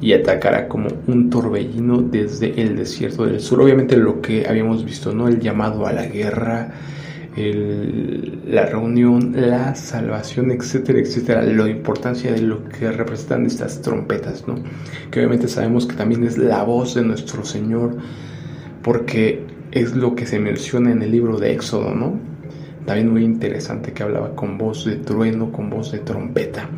y 0.00 0.12
atacará 0.12 0.68
como 0.68 0.88
un 1.06 1.30
torbellino 1.30 2.02
desde 2.02 2.60
el 2.60 2.76
desierto 2.76 3.26
del 3.26 3.40
sur. 3.40 3.60
Obviamente 3.60 3.96
lo 3.96 4.20
que 4.20 4.46
habíamos 4.48 4.84
visto, 4.84 5.12
¿no? 5.12 5.28
El 5.28 5.40
llamado 5.40 5.86
a 5.86 5.92
la 5.92 6.06
guerra, 6.06 6.72
la 7.36 8.66
reunión, 8.66 9.32
la 9.36 9.74
salvación, 9.74 10.50
etcétera, 10.50 10.98
etcétera, 10.98 11.42
la 11.42 11.68
importancia 11.68 12.32
de 12.32 12.42
lo 12.42 12.64
que 12.64 12.90
representan 12.90 13.46
estas 13.46 13.80
trompetas, 13.80 14.46
¿no? 14.48 14.56
Que 15.10 15.20
obviamente 15.20 15.48
sabemos 15.48 15.86
que 15.86 15.94
también 15.94 16.24
es 16.24 16.38
la 16.38 16.62
voz 16.64 16.94
de 16.94 17.02
nuestro 17.02 17.44
Señor, 17.44 17.96
porque 18.82 19.44
es 19.70 19.94
lo 19.94 20.14
que 20.14 20.26
se 20.26 20.38
menciona 20.38 20.90
en 20.90 21.02
el 21.02 21.12
libro 21.12 21.38
de 21.38 21.52
Éxodo, 21.52 21.94
¿no? 21.94 22.18
También 22.86 23.12
muy 23.12 23.24
interesante 23.24 23.92
que 23.92 24.02
hablaba 24.02 24.34
con 24.34 24.58
voz 24.58 24.84
de 24.84 24.96
trueno, 24.96 25.52
con 25.52 25.70
voz 25.70 25.92
de 25.92 25.98
trompeta. 25.98 26.68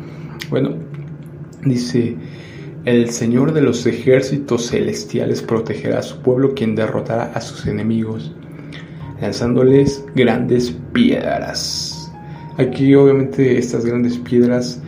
Bueno, 0.49 0.75
dice, 1.63 2.17
el 2.85 3.09
Señor 3.11 3.53
de 3.53 3.61
los 3.61 3.85
ejércitos 3.85 4.69
celestiales 4.69 5.41
protegerá 5.41 5.99
a 5.99 6.03
su 6.03 6.17
pueblo, 6.17 6.53
quien 6.55 6.75
derrotará 6.75 7.31
a 7.33 7.41
sus 7.41 7.67
enemigos 7.67 8.31
lanzándoles 9.21 10.03
grandes 10.15 10.75
piedras. 10.91 12.11
Aquí 12.57 12.95
obviamente 12.95 13.57
estas 13.57 13.85
grandes 13.85 14.17
piedras 14.17 14.81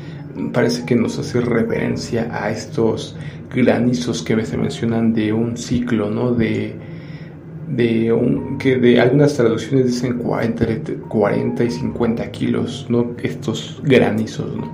parece 0.52 0.86
que 0.86 0.96
nos 0.96 1.20
hace 1.20 1.40
referencia 1.40 2.28
a 2.32 2.50
estos 2.50 3.16
granizos 3.54 4.24
que 4.24 4.44
se 4.46 4.58
mencionan 4.58 5.14
de 5.14 5.32
un 5.32 5.56
ciclo, 5.56 6.10
¿no? 6.10 6.34
De, 6.34 6.76
de 7.70 8.12
un, 8.12 8.58
que 8.58 8.78
de 8.78 9.00
algunas 9.00 9.36
traducciones 9.36 9.86
dicen 9.86 10.18
40, 10.18 10.66
40 11.08 11.64
y 11.64 11.72
50 11.72 12.32
kilos, 12.32 12.88
¿no? 12.90 13.16
Estos 13.22 13.80
granizos, 13.84 14.56
¿no? 14.56 14.72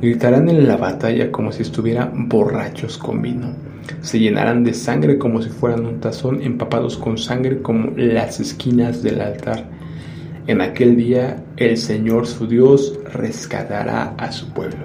Gritarán 0.00 0.48
en 0.48 0.66
la 0.66 0.76
batalla 0.76 1.30
como 1.30 1.52
si 1.52 1.62
estuvieran 1.62 2.28
borrachos 2.28 2.96
con 2.98 3.22
vino 3.22 3.54
se 4.02 4.18
llenarán 4.18 4.64
de 4.64 4.74
sangre 4.74 5.18
como 5.18 5.42
si 5.42 5.50
fueran 5.50 5.84
un 5.84 6.00
tazón, 6.00 6.42
empapados 6.42 6.96
con 6.96 7.18
sangre 7.18 7.60
como 7.60 7.92
las 7.96 8.40
esquinas 8.40 9.02
del 9.02 9.20
altar. 9.20 9.64
En 10.46 10.60
aquel 10.60 10.96
día 10.96 11.44
el 11.56 11.76
Señor 11.76 12.26
su 12.26 12.46
Dios 12.46 12.98
rescatará 13.12 14.14
a 14.16 14.32
su 14.32 14.52
pueblo, 14.52 14.84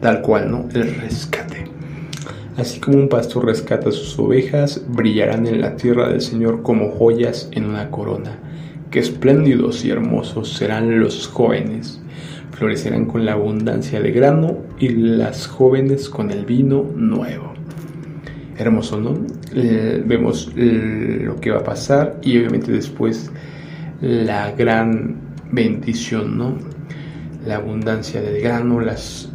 tal 0.00 0.20
cual, 0.20 0.50
¿no? 0.50 0.68
El 0.74 0.94
rescate. 0.96 1.64
Así 2.56 2.80
como 2.80 2.96
un 2.96 3.08
pastor 3.08 3.46
rescata 3.46 3.92
sus 3.92 4.18
ovejas, 4.18 4.82
brillarán 4.88 5.46
en 5.46 5.60
la 5.60 5.76
tierra 5.76 6.08
del 6.08 6.22
Señor 6.22 6.62
como 6.62 6.90
joyas 6.90 7.48
en 7.52 7.66
una 7.66 7.90
corona. 7.90 8.38
Qué 8.90 8.98
espléndidos 8.98 9.84
y 9.84 9.90
hermosos 9.90 10.54
serán 10.54 11.00
los 11.00 11.28
jóvenes. 11.28 12.00
Florecerán 12.56 13.04
con 13.06 13.24
la 13.24 13.32
abundancia 13.32 14.00
de 14.00 14.12
grano 14.12 14.58
y 14.78 14.88
las 14.88 15.46
jóvenes 15.46 16.08
con 16.08 16.30
el 16.30 16.44
vino 16.46 16.84
nuevo 16.94 17.52
hermoso, 18.58 19.00
¿no? 19.00 19.14
vemos 19.52 20.50
lo 20.54 21.40
que 21.40 21.50
va 21.50 21.58
a 21.58 21.64
pasar 21.64 22.18
y 22.22 22.38
obviamente 22.38 22.72
después 22.72 23.30
la 24.00 24.52
gran 24.52 25.16
bendición, 25.50 26.36
¿no? 26.36 26.54
La 27.46 27.56
abundancia 27.56 28.20
del 28.20 28.40
grano, 28.42 28.80
las 28.80 29.30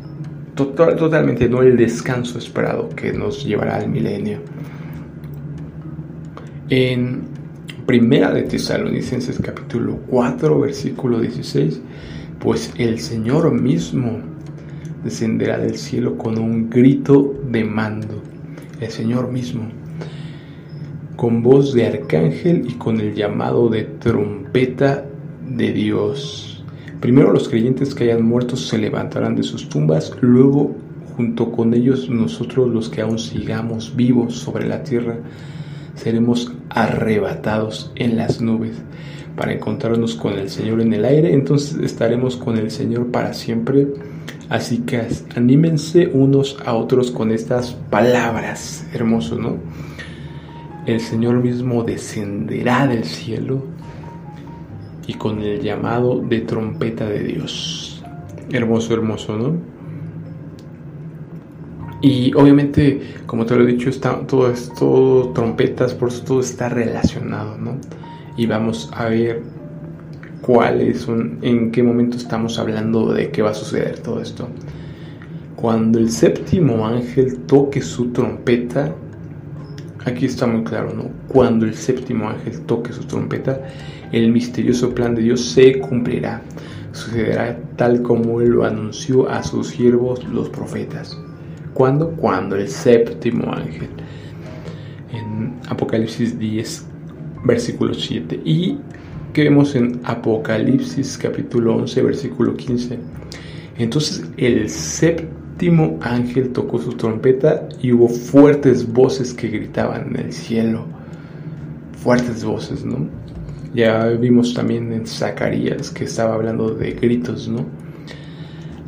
totalmente 0.55 1.47
no 1.49 1.61
el 1.61 1.77
descanso 1.77 2.37
esperado 2.37 2.89
que 2.89 3.13
nos 3.13 3.45
llevará 3.45 3.77
al 3.77 3.89
milenio. 3.89 4.39
En 6.69 7.21
Primera 7.85 8.31
de 8.31 8.43
Tesalonicenses 8.43 9.39
capítulo 9.39 9.97
4 10.07 10.59
versículo 10.59 11.19
16, 11.19 11.81
pues 12.41 12.73
el 12.77 12.99
Señor 12.99 13.51
mismo 13.53 14.19
descenderá 15.03 15.59
del 15.59 15.77
cielo 15.77 16.17
con 16.17 16.39
un 16.39 16.69
grito 16.69 17.39
de 17.49 17.63
mando 17.63 18.21
el 18.79 18.89
Señor 18.89 19.31
mismo, 19.31 19.69
con 21.15 21.43
voz 21.43 21.73
de 21.73 21.85
arcángel 21.85 22.65
y 22.67 22.73
con 22.73 22.99
el 22.99 23.13
llamado 23.13 23.69
de 23.69 23.83
trompeta 23.83 25.05
de 25.47 25.71
Dios. 25.71 26.63
Primero 26.99 27.31
los 27.31 27.47
creyentes 27.47 27.93
que 27.93 28.05
hayan 28.05 28.25
muerto 28.25 28.55
se 28.55 28.79
levantarán 28.79 29.35
de 29.35 29.43
sus 29.43 29.69
tumbas, 29.69 30.11
luego 30.21 30.75
junto 31.15 31.51
con 31.51 31.75
ellos 31.75 32.09
nosotros 32.09 32.69
los 32.69 32.89
que 32.89 33.01
aún 33.01 33.19
sigamos 33.19 33.95
vivos 33.95 34.35
sobre 34.35 34.67
la 34.67 34.81
tierra, 34.81 35.19
seremos 35.93 36.51
arrebatados 36.69 37.91
en 37.95 38.17
las 38.17 38.41
nubes 38.41 38.81
para 39.35 39.53
encontrarnos 39.53 40.15
con 40.15 40.33
el 40.33 40.49
Señor 40.49 40.81
en 40.81 40.93
el 40.93 41.05
aire, 41.05 41.33
entonces 41.33 41.77
estaremos 41.79 42.37
con 42.37 42.57
el 42.57 42.71
Señor 42.71 43.11
para 43.11 43.33
siempre 43.33 43.87
Así 44.51 44.79
que 44.79 45.07
anímense 45.33 46.09
unos 46.11 46.57
a 46.65 46.73
otros 46.73 47.09
con 47.09 47.31
estas 47.31 47.71
palabras. 47.89 48.85
Hermoso, 48.93 49.37
¿no? 49.37 49.55
El 50.85 50.99
Señor 50.99 51.41
mismo 51.41 51.83
descenderá 51.83 52.85
del 52.85 53.05
cielo 53.05 53.63
y 55.07 55.13
con 55.13 55.41
el 55.41 55.61
llamado 55.61 56.19
de 56.19 56.41
trompeta 56.41 57.07
de 57.07 57.23
Dios. 57.23 58.03
Hermoso, 58.51 58.93
hermoso, 58.93 59.37
¿no? 59.37 59.53
Y 62.01 62.33
obviamente, 62.33 62.99
como 63.25 63.45
te 63.45 63.55
lo 63.55 63.63
he 63.63 63.67
dicho, 63.67 63.89
está, 63.89 64.19
todo 64.27 64.51
esto, 64.51 65.31
trompetas, 65.33 65.93
por 65.93 66.09
eso 66.09 66.25
todo 66.25 66.41
está 66.41 66.67
relacionado, 66.67 67.57
¿no? 67.57 67.77
Y 68.41 68.47
vamos 68.47 68.89
a 68.95 69.05
ver 69.05 69.43
cuáles 70.41 71.01
son, 71.01 71.37
en 71.43 71.69
qué 71.71 71.83
momento 71.83 72.17
estamos 72.17 72.57
hablando 72.57 73.13
de 73.13 73.29
qué 73.29 73.43
va 73.43 73.51
a 73.51 73.53
suceder 73.53 73.99
todo 73.99 74.19
esto. 74.19 74.47
Cuando 75.55 75.99
el 75.99 76.09
séptimo 76.09 76.87
ángel 76.87 77.37
toque 77.45 77.83
su 77.83 78.11
trompeta, 78.11 78.95
aquí 80.05 80.25
está 80.25 80.47
muy 80.47 80.63
claro, 80.63 80.91
¿no? 80.91 81.03
Cuando 81.27 81.67
el 81.67 81.75
séptimo 81.75 82.29
ángel 82.29 82.61
toque 82.61 82.91
su 82.93 83.03
trompeta, 83.03 83.61
el 84.11 84.31
misterioso 84.31 84.89
plan 84.95 85.13
de 85.13 85.21
Dios 85.21 85.45
se 85.45 85.77
cumplirá. 85.77 86.41
Sucederá 86.93 87.59
tal 87.75 88.01
como 88.01 88.39
lo 88.39 88.65
anunció 88.65 89.29
a 89.29 89.43
sus 89.43 89.67
siervos 89.67 90.23
los 90.23 90.49
profetas. 90.49 91.15
¿Cuándo? 91.75 92.09
Cuando 92.13 92.55
el 92.55 92.67
séptimo 92.67 93.53
ángel. 93.53 93.89
En 95.11 95.59
Apocalipsis 95.69 96.39
10, 96.39 96.87
versículo 97.43 97.93
7. 97.93 98.41
Y 98.45 98.77
que 99.33 99.43
vemos 99.43 99.75
en 99.75 99.99
Apocalipsis 100.03 101.17
capítulo 101.17 101.75
11 101.77 102.01
versículo 102.01 102.55
15. 102.55 102.99
Entonces 103.77 104.25
el 104.37 104.69
séptimo 104.69 105.99
ángel 106.01 106.49
tocó 106.51 106.79
su 106.79 106.93
trompeta 106.93 107.67
y 107.81 107.91
hubo 107.91 108.09
fuertes 108.09 108.91
voces 108.91 109.33
que 109.33 109.47
gritaban 109.47 110.09
en 110.09 110.25
el 110.25 110.33
cielo. 110.33 110.85
Fuertes 111.97 112.43
voces, 112.43 112.83
¿no? 112.83 113.07
Ya 113.73 114.07
vimos 114.07 114.53
también 114.53 114.91
en 114.91 115.07
Zacarías 115.07 115.91
que 115.91 116.03
estaba 116.03 116.33
hablando 116.33 116.71
de 116.71 116.91
gritos, 116.91 117.47
¿no? 117.47 117.65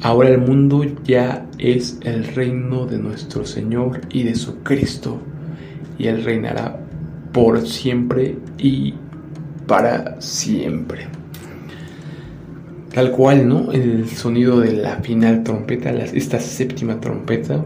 Ahora 0.02 0.30
el 0.30 0.40
mundo 0.40 0.84
ya 1.06 1.46
es 1.58 1.98
el 2.02 2.26
reino 2.26 2.86
de 2.86 2.98
nuestro 2.98 3.46
Señor 3.46 4.02
y 4.10 4.24
de 4.24 4.36
su 4.36 4.58
Cristo, 4.62 5.22
y 5.98 6.08
Él 6.08 6.26
reinará 6.26 6.82
por 7.34 7.68
siempre 7.68 8.38
y 8.58 8.94
para 9.68 10.22
siempre. 10.22 11.08
Tal 12.94 13.12
cual, 13.12 13.48
¿no? 13.48 13.72
El 13.72 14.08
sonido 14.08 14.60
de 14.60 14.74
la 14.74 14.98
final 14.98 15.44
trompeta, 15.44 15.90
esta 15.92 16.40
séptima 16.40 17.00
trompeta. 17.00 17.66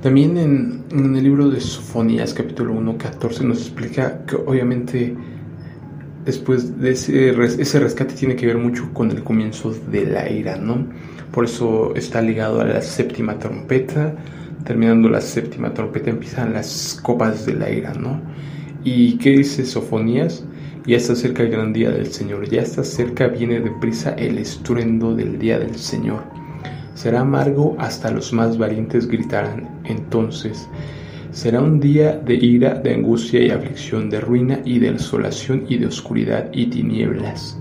También 0.00 0.38
en, 0.38 1.16
el 1.16 1.22
libro 1.22 1.50
de 1.50 1.60
Sofonías, 1.60 2.34
capítulo 2.34 2.72
1, 2.72 2.98
14, 2.98 3.44
nos 3.44 3.58
explica 3.58 4.24
que 4.26 4.36
obviamente 4.36 5.16
después 6.24 6.80
de 6.80 6.92
ese, 6.92 7.30
ese 7.30 7.80
rescate 7.80 8.14
tiene 8.14 8.36
que 8.36 8.46
ver 8.46 8.58
mucho 8.58 8.92
con 8.92 9.10
el 9.10 9.24
comienzo 9.24 9.74
de 9.90 10.06
la 10.06 10.30
ira, 10.30 10.56
¿no? 10.56 10.86
Por 11.32 11.46
eso 11.46 11.94
está 11.96 12.22
ligado 12.22 12.60
a 12.60 12.64
la 12.64 12.80
séptima 12.80 13.38
trompeta. 13.40 14.14
Terminando 14.64 15.08
la 15.08 15.20
séptima 15.20 15.74
trompeta 15.74 16.10
empiezan 16.10 16.52
las 16.52 16.98
copas 17.02 17.46
de 17.46 17.54
la 17.54 17.70
ira, 17.70 17.94
¿no? 17.94 18.20
¿Y 18.84 19.18
qué 19.18 19.30
dice 19.30 19.64
Sofonías? 19.64 20.44
Ya 20.86 20.96
está 20.96 21.14
cerca 21.14 21.44
el 21.44 21.50
gran 21.50 21.72
día 21.72 21.90
del 21.90 22.06
Señor, 22.06 22.48
ya 22.48 22.62
está 22.62 22.82
cerca, 22.82 23.28
viene 23.28 23.60
deprisa 23.60 24.10
el 24.14 24.38
estruendo 24.38 25.14
del 25.14 25.38
día 25.38 25.58
del 25.58 25.76
Señor. 25.76 26.24
Será 26.94 27.20
amargo, 27.20 27.76
hasta 27.78 28.10
los 28.10 28.32
más 28.32 28.58
valientes 28.58 29.06
gritarán. 29.06 29.68
Entonces, 29.84 30.68
será 31.30 31.60
un 31.60 31.78
día 31.78 32.16
de 32.16 32.34
ira, 32.34 32.74
de 32.74 32.94
angustia 32.94 33.40
y 33.40 33.50
aflicción, 33.50 34.10
de 34.10 34.20
ruina 34.20 34.60
y 34.64 34.78
de 34.80 34.92
desolación 34.92 35.64
y 35.68 35.78
de 35.78 35.86
oscuridad 35.86 36.50
y 36.52 36.66
tinieblas, 36.66 37.58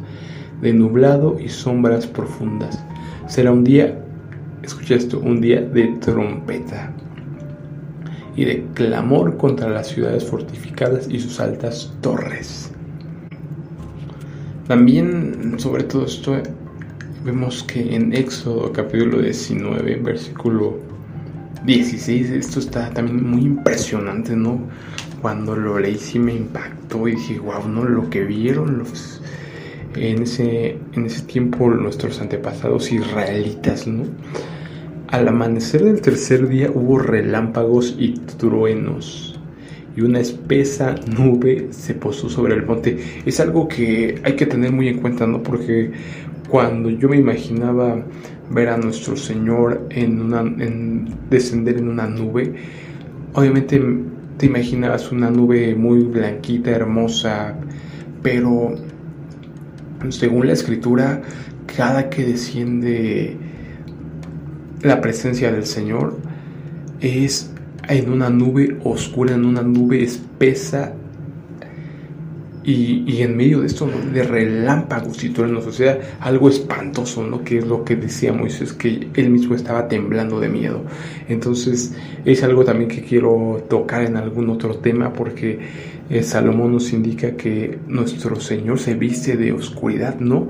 de 0.61 0.73
nublado 0.73 1.39
y 1.39 1.47
sombras 1.47 2.07
profundas. 2.07 2.83
Será 3.27 3.51
un 3.51 3.63
día, 3.63 4.00
escucha 4.63 4.95
esto, 4.95 5.19
un 5.19 5.41
día 5.41 5.61
de 5.61 5.87
trompeta 5.99 6.91
y 8.35 8.45
de 8.45 8.65
clamor 8.73 9.37
contra 9.37 9.69
las 9.69 9.87
ciudades 9.87 10.25
fortificadas 10.25 11.07
y 11.09 11.19
sus 11.19 11.39
altas 11.39 11.93
torres. 12.01 12.71
También 14.67 15.55
sobre 15.57 15.83
todo 15.83 16.05
esto 16.05 16.35
vemos 17.25 17.63
que 17.63 17.95
en 17.95 18.13
Éxodo 18.13 18.71
capítulo 18.71 19.21
19, 19.21 19.97
versículo 19.97 20.79
16, 21.65 22.29
esto 22.31 22.59
está 22.59 22.89
también 22.89 23.23
muy 23.23 23.41
impresionante, 23.41 24.35
¿no? 24.35 24.61
Cuando 25.21 25.55
lo 25.55 25.77
leí 25.77 25.97
sí 25.97 26.17
me 26.17 26.33
impactó 26.33 27.07
y 27.07 27.11
dije, 27.11 27.39
wow, 27.39 27.67
¿no? 27.67 27.83
Lo 27.83 28.09
que 28.09 28.23
vieron 28.23 28.79
los, 28.79 29.21
en, 29.95 30.23
ese, 30.23 30.77
en 30.93 31.05
ese 31.05 31.21
tiempo 31.23 31.69
nuestros 31.69 32.19
antepasados 32.19 32.91
israelitas, 32.91 33.85
¿no? 33.87 34.05
Al 35.11 35.27
amanecer 35.27 35.83
del 35.83 35.99
tercer 35.99 36.47
día 36.47 36.71
hubo 36.73 36.97
relámpagos 36.97 37.97
y 37.99 38.13
truenos 38.13 39.37
y 39.93 40.01
una 40.01 40.21
espesa 40.21 40.95
nube 41.17 41.67
se 41.71 41.93
posó 41.95 42.29
sobre 42.29 42.55
el 42.55 42.65
monte. 42.65 42.97
Es 43.25 43.41
algo 43.41 43.67
que 43.67 44.21
hay 44.23 44.37
que 44.37 44.45
tener 44.45 44.71
muy 44.71 44.87
en 44.87 44.99
cuenta, 44.99 45.27
¿no? 45.27 45.43
Porque 45.43 45.91
cuando 46.49 46.89
yo 46.89 47.09
me 47.09 47.17
imaginaba 47.17 48.01
ver 48.51 48.69
a 48.69 48.77
nuestro 48.77 49.17
Señor 49.17 49.85
en 49.89 50.21
una, 50.21 50.41
en 50.41 51.13
descender 51.29 51.77
en 51.77 51.89
una 51.89 52.07
nube, 52.07 52.53
obviamente 53.33 53.81
te 54.37 54.45
imaginabas 54.45 55.11
una 55.11 55.29
nube 55.29 55.75
muy 55.75 56.03
blanquita, 56.03 56.71
hermosa, 56.71 57.57
pero 58.23 58.75
según 60.07 60.47
la 60.47 60.53
escritura, 60.53 61.21
cada 61.75 62.09
que 62.09 62.23
desciende 62.23 63.50
la 64.83 65.01
presencia 65.01 65.51
del 65.51 65.65
Señor 65.65 66.17
es 66.99 67.51
en 67.87 68.11
una 68.11 68.29
nube 68.29 68.77
oscura, 68.83 69.33
en 69.33 69.45
una 69.45 69.61
nube 69.61 70.03
espesa 70.03 70.93
y, 72.63 73.21
en 73.23 73.35
medio 73.35 73.61
de 73.61 73.67
esto, 73.67 73.89
de 74.13 74.21
relámpagos 74.21 75.23
y 75.23 75.29
truenos, 75.29 75.65
o 75.65 75.71
sea, 75.71 75.99
algo 76.19 76.47
espantoso, 76.47 77.25
¿no? 77.25 77.43
Que 77.43 77.57
es 77.57 77.65
lo 77.65 77.83
que 77.83 77.95
decía 77.95 78.33
Moisés, 78.33 78.73
que 78.73 79.09
él 79.15 79.29
mismo 79.31 79.55
estaba 79.55 79.87
temblando 79.87 80.39
de 80.39 80.49
miedo. 80.49 80.83
Entonces, 81.27 81.95
es 82.23 82.43
algo 82.43 82.63
también 82.63 82.87
que 82.87 83.01
quiero 83.01 83.65
tocar 83.67 84.03
en 84.03 84.15
algún 84.15 84.49
otro 84.51 84.75
tema, 84.75 85.11
porque 85.11 85.59
eh, 86.11 86.21
Salomón 86.21 86.73
nos 86.73 86.93
indica 86.93 87.35
que 87.35 87.79
nuestro 87.87 88.39
Señor 88.39 88.79
se 88.79 88.93
viste 88.93 89.37
de 89.37 89.53
oscuridad, 89.53 90.19
¿no? 90.19 90.49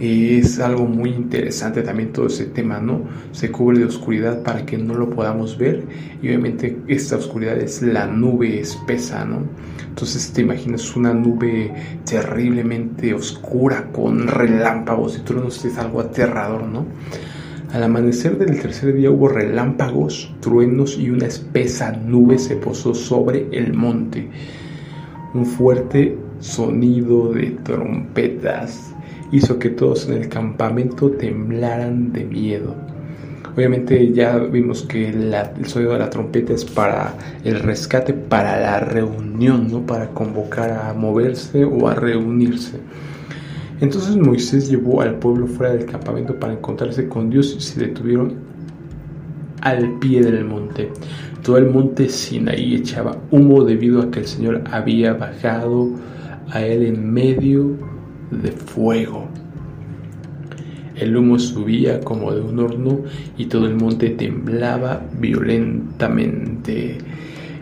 Es 0.00 0.58
algo 0.58 0.86
muy 0.86 1.10
interesante 1.10 1.82
también 1.82 2.12
todo 2.12 2.26
ese 2.26 2.46
tema, 2.46 2.80
¿no? 2.80 3.02
Se 3.32 3.50
cubre 3.50 3.78
de 3.78 3.84
oscuridad 3.84 4.42
para 4.42 4.64
que 4.64 4.78
no 4.78 4.94
lo 4.94 5.10
podamos 5.10 5.58
ver 5.58 5.84
y 6.22 6.28
obviamente 6.28 6.78
esta 6.88 7.16
oscuridad 7.16 7.58
es 7.58 7.82
la 7.82 8.06
nube 8.06 8.58
espesa, 8.60 9.24
¿no? 9.24 9.42
Entonces 9.88 10.32
te 10.32 10.40
imaginas 10.40 10.96
una 10.96 11.12
nube 11.12 11.72
terriblemente 12.04 13.12
oscura 13.12 13.92
con 13.92 14.26
relámpagos 14.26 15.18
y 15.18 15.20
truenos, 15.20 15.64
es 15.64 15.76
algo 15.78 16.00
aterrador, 16.00 16.64
¿no? 16.64 16.86
Al 17.72 17.84
amanecer 17.84 18.36
del 18.36 18.60
tercer 18.60 18.94
día 18.94 19.10
hubo 19.10 19.28
relámpagos, 19.28 20.34
truenos 20.40 20.98
y 20.98 21.10
una 21.10 21.26
espesa 21.26 21.92
nube 21.92 22.38
se 22.38 22.56
posó 22.56 22.94
sobre 22.94 23.48
el 23.52 23.72
monte. 23.72 24.28
Un 25.32 25.46
fuerte 25.46 26.18
sonido 26.38 27.32
de 27.32 27.52
trompetas 27.62 28.92
hizo 29.32 29.58
que 29.58 29.70
todos 29.70 30.08
en 30.08 30.18
el 30.18 30.28
campamento 30.28 31.10
temblaran 31.10 32.12
de 32.12 32.24
miedo. 32.24 32.76
Obviamente 33.54 34.12
ya 34.12 34.38
vimos 34.38 34.82
que 34.82 35.08
el 35.08 35.66
sonido 35.66 35.92
de 35.92 35.98
la 35.98 36.10
trompeta 36.10 36.52
es 36.54 36.64
para 36.64 37.14
el 37.44 37.60
rescate, 37.60 38.14
para 38.14 38.58
la 38.60 38.80
reunión, 38.80 39.70
¿no? 39.70 39.84
Para 39.84 40.08
convocar 40.08 40.70
a 40.70 40.94
moverse 40.94 41.64
o 41.64 41.88
a 41.88 41.94
reunirse. 41.94 42.78
Entonces 43.80 44.16
Moisés 44.16 44.70
llevó 44.70 45.02
al 45.02 45.16
pueblo 45.16 45.46
fuera 45.46 45.74
del 45.74 45.86
campamento 45.86 46.38
para 46.38 46.52
encontrarse 46.52 47.08
con 47.08 47.28
Dios 47.28 47.54
y 47.58 47.60
se 47.60 47.80
detuvieron 47.80 48.34
al 49.60 49.98
pie 49.98 50.22
del 50.22 50.44
monte. 50.44 50.90
Todo 51.42 51.58
el 51.58 51.68
monte 51.68 52.08
Sinaí 52.08 52.76
echaba 52.76 53.18
humo 53.30 53.64
debido 53.64 54.00
a 54.00 54.10
que 54.10 54.20
el 54.20 54.26
Señor 54.26 54.62
había 54.70 55.14
bajado 55.14 55.90
a 56.50 56.62
él 56.62 56.84
en 56.84 57.12
medio 57.12 57.76
de 58.42 58.52
fuego. 58.52 59.28
El 60.96 61.16
humo 61.16 61.38
subía 61.38 62.00
como 62.00 62.32
de 62.32 62.40
un 62.40 62.58
horno 62.58 63.00
y 63.36 63.46
todo 63.46 63.66
el 63.66 63.74
monte 63.76 64.10
temblaba 64.10 65.02
violentamente. 65.18 66.98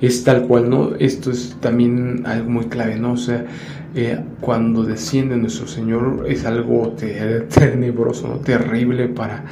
Es 0.00 0.24
tal 0.24 0.46
cual, 0.46 0.70
¿no? 0.70 0.94
Esto 0.98 1.30
es 1.30 1.56
también 1.60 2.22
algo 2.26 2.50
muy 2.50 2.64
clave, 2.66 2.96
¿no? 2.96 3.12
O 3.12 3.16
sea, 3.16 3.46
eh, 3.94 4.18
cuando 4.40 4.82
desciende 4.82 5.36
nuestro 5.36 5.66
Señor 5.66 6.26
es 6.28 6.44
algo 6.44 6.94
tenebroso. 7.54 8.40
Terrible 8.44 9.08
para... 9.08 9.44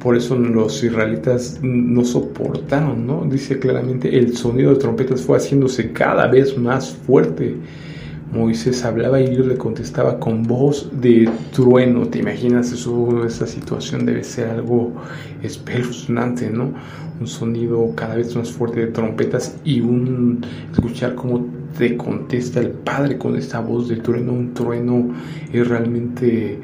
Por 0.00 0.16
eso 0.16 0.36
los 0.36 0.84
israelitas 0.84 1.58
no 1.60 2.04
soportaron, 2.04 3.04
¿no? 3.04 3.26
Dice 3.28 3.58
claramente, 3.58 4.16
el 4.16 4.36
sonido 4.36 4.72
de 4.72 4.78
trompetas 4.78 5.22
fue 5.22 5.38
haciéndose 5.38 5.90
cada 5.92 6.28
vez 6.28 6.56
más 6.56 6.94
fuerte 6.94 7.56
Moisés 8.32 8.84
hablaba 8.84 9.20
y 9.20 9.30
Dios 9.30 9.46
le 9.46 9.56
contestaba 9.56 10.18
con 10.18 10.42
voz 10.42 10.90
de 11.00 11.28
trueno. 11.52 12.08
¿Te 12.08 12.18
imaginas 12.18 12.70
eso? 12.72 13.24
Esa 13.24 13.46
situación 13.46 14.04
debe 14.04 14.22
ser 14.22 14.50
algo 14.50 14.92
espeluznante, 15.42 16.50
¿no? 16.50 16.72
Un 17.20 17.26
sonido 17.26 17.92
cada 17.94 18.16
vez 18.16 18.36
más 18.36 18.52
fuerte 18.52 18.80
de 18.80 18.86
trompetas 18.88 19.56
y 19.64 19.80
un 19.80 20.44
escuchar 20.70 21.14
cómo 21.14 21.46
te 21.76 21.96
contesta 21.96 22.60
el 22.60 22.70
Padre 22.70 23.16
con 23.16 23.34
esta 23.34 23.60
voz 23.60 23.88
de 23.88 23.96
trueno. 23.96 24.32
Un 24.32 24.52
trueno 24.52 25.08
es 25.50 25.66
realmente 25.66 26.58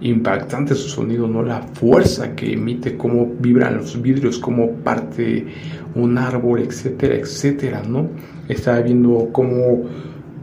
impactante 0.00 0.74
su 0.74 0.88
sonido, 0.88 1.26
¿no? 1.26 1.42
La 1.42 1.60
fuerza 1.60 2.36
que 2.36 2.52
emite, 2.52 2.96
cómo 2.96 3.34
vibran 3.40 3.76
los 3.78 4.00
vidrios, 4.00 4.38
cómo 4.38 4.70
parte 4.76 5.46
un 5.94 6.16
árbol, 6.18 6.60
etcétera, 6.60 7.16
etcétera, 7.16 7.82
¿no? 7.86 8.08
Estaba 8.48 8.80
viendo 8.80 9.28
cómo 9.32 9.84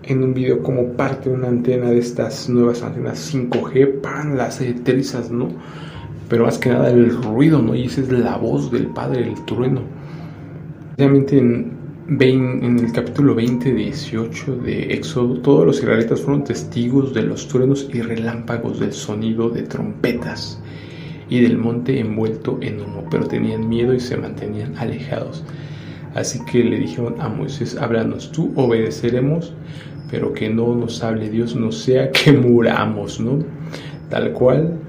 en 0.07 0.23
un 0.23 0.33
video 0.33 0.63
como 0.63 0.93
parte 0.93 1.29
de 1.29 1.35
una 1.35 1.49
antena 1.49 1.89
de 1.89 1.99
estas 1.99 2.49
nuevas 2.49 2.81
antenas 2.81 3.33
5G, 3.33 4.01
pan, 4.01 4.37
las 4.37 4.61
trizas, 4.83 5.31
¿no? 5.31 5.49
Pero 6.29 6.45
más 6.45 6.57
que 6.57 6.69
nada 6.69 6.89
el 6.89 7.11
ruido, 7.11 7.61
¿no? 7.61 7.75
Y 7.75 7.85
esa 7.85 8.01
es 8.01 8.11
la 8.11 8.37
voz 8.37 8.71
del 8.71 8.87
Padre, 8.87 9.27
el 9.27 9.45
trueno. 9.45 9.81
Realmente 10.97 11.37
en, 11.37 11.77
en 12.09 12.79
el 12.79 12.91
capítulo 12.93 13.35
20, 13.35 13.73
18 13.73 14.55
de 14.57 14.93
Éxodo, 14.93 15.39
todos 15.41 15.65
los 15.65 15.79
israelitas 15.79 16.21
fueron 16.21 16.43
testigos 16.43 17.13
de 17.13 17.23
los 17.23 17.47
truenos 17.47 17.89
y 17.93 18.01
relámpagos 18.01 18.79
del 18.79 18.93
sonido 18.93 19.49
de 19.49 19.63
trompetas 19.63 20.61
y 21.29 21.41
del 21.41 21.57
monte 21.57 21.99
envuelto 21.99 22.57
en 22.61 22.81
humo, 22.81 23.05
pero 23.11 23.27
tenían 23.27 23.67
miedo 23.67 23.93
y 23.93 23.99
se 23.99 24.15
mantenían 24.15 24.77
alejados. 24.77 25.43
Así 26.15 26.43
que 26.45 26.63
le 26.63 26.79
dijeron 26.79 27.15
a 27.19 27.29
Moisés, 27.29 27.77
háblanos 27.77 28.31
tú, 28.31 28.51
obedeceremos, 28.55 29.53
pero 30.09 30.33
que 30.33 30.49
no 30.49 30.75
nos 30.75 31.03
hable 31.03 31.29
Dios, 31.29 31.55
no 31.55 31.71
sea 31.71 32.11
que 32.11 32.31
muramos, 32.31 33.19
¿no? 33.19 33.39
Tal 34.09 34.31
cual. 34.33 34.79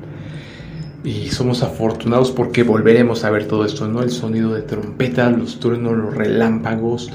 Y 1.05 1.29
somos 1.29 1.63
afortunados 1.63 2.31
porque 2.31 2.63
volveremos 2.65 3.25
a 3.25 3.31
ver 3.31 3.47
todo 3.47 3.65
esto, 3.65 3.87
¿no? 3.89 4.03
El 4.03 4.11
sonido 4.11 4.53
de 4.53 4.63
trompetas, 4.63 5.37
los 5.37 5.61
truenos, 5.61 5.97
los 5.97 6.15
relámpagos, 6.15 7.11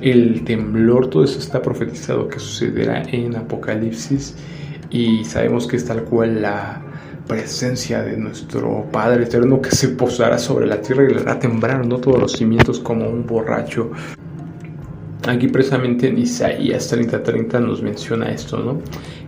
el 0.00 0.44
temblor, 0.44 1.08
todo 1.08 1.24
eso 1.24 1.38
está 1.38 1.62
profetizado 1.62 2.28
que 2.28 2.38
sucederá 2.38 3.02
en 3.10 3.36
Apocalipsis 3.36 4.34
y 4.90 5.24
sabemos 5.24 5.66
que 5.66 5.76
es 5.76 5.84
tal 5.84 6.04
cual 6.04 6.42
la 6.42 6.82
presencia 7.26 8.02
de 8.02 8.16
nuestro 8.16 8.86
Padre 8.90 9.24
eterno 9.24 9.62
que 9.62 9.70
se 9.70 9.88
posará 9.90 10.36
sobre 10.38 10.66
la 10.66 10.80
tierra 10.80 11.04
y 11.04 11.14
le 11.14 11.20
hará 11.20 11.38
temblar, 11.38 11.86
¿no? 11.86 11.98
Todos 11.98 12.18
los 12.18 12.32
cimientos 12.32 12.80
como 12.80 13.08
un 13.08 13.24
borracho. 13.24 13.92
Aquí 15.28 15.48
precisamente 15.48 16.08
en 16.08 16.18
Isaías 16.18 16.90
30:30 16.90 17.60
nos 17.60 17.82
menciona 17.82 18.30
esto, 18.30 18.58
¿no? 18.58 18.80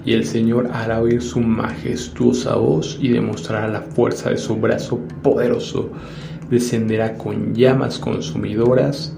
Y 0.05 0.15
el 0.15 0.25
Señor 0.25 0.71
hará 0.73 1.01
oír 1.01 1.21
su 1.21 1.41
majestuosa 1.41 2.57
voz 2.57 2.99
y 3.01 3.09
demostrará 3.09 3.69
la 3.69 3.83
fuerza 3.83 4.31
de 4.31 4.39
su 4.39 4.57
brazo 4.57 4.99
poderoso. 5.23 5.91
Descenderá 6.51 7.15
con 7.19 7.55
llamas 7.55 7.99
consumidoras, 7.99 9.15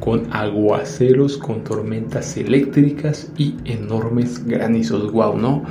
con 0.00 0.26
aguaceros, 0.32 1.38
con 1.38 1.62
tormentas 1.62 2.36
eléctricas 2.36 3.30
y 3.36 3.54
enormes 3.64 4.44
granizos. 4.44 5.12
Wow, 5.12 5.38
¿no? 5.38 5.64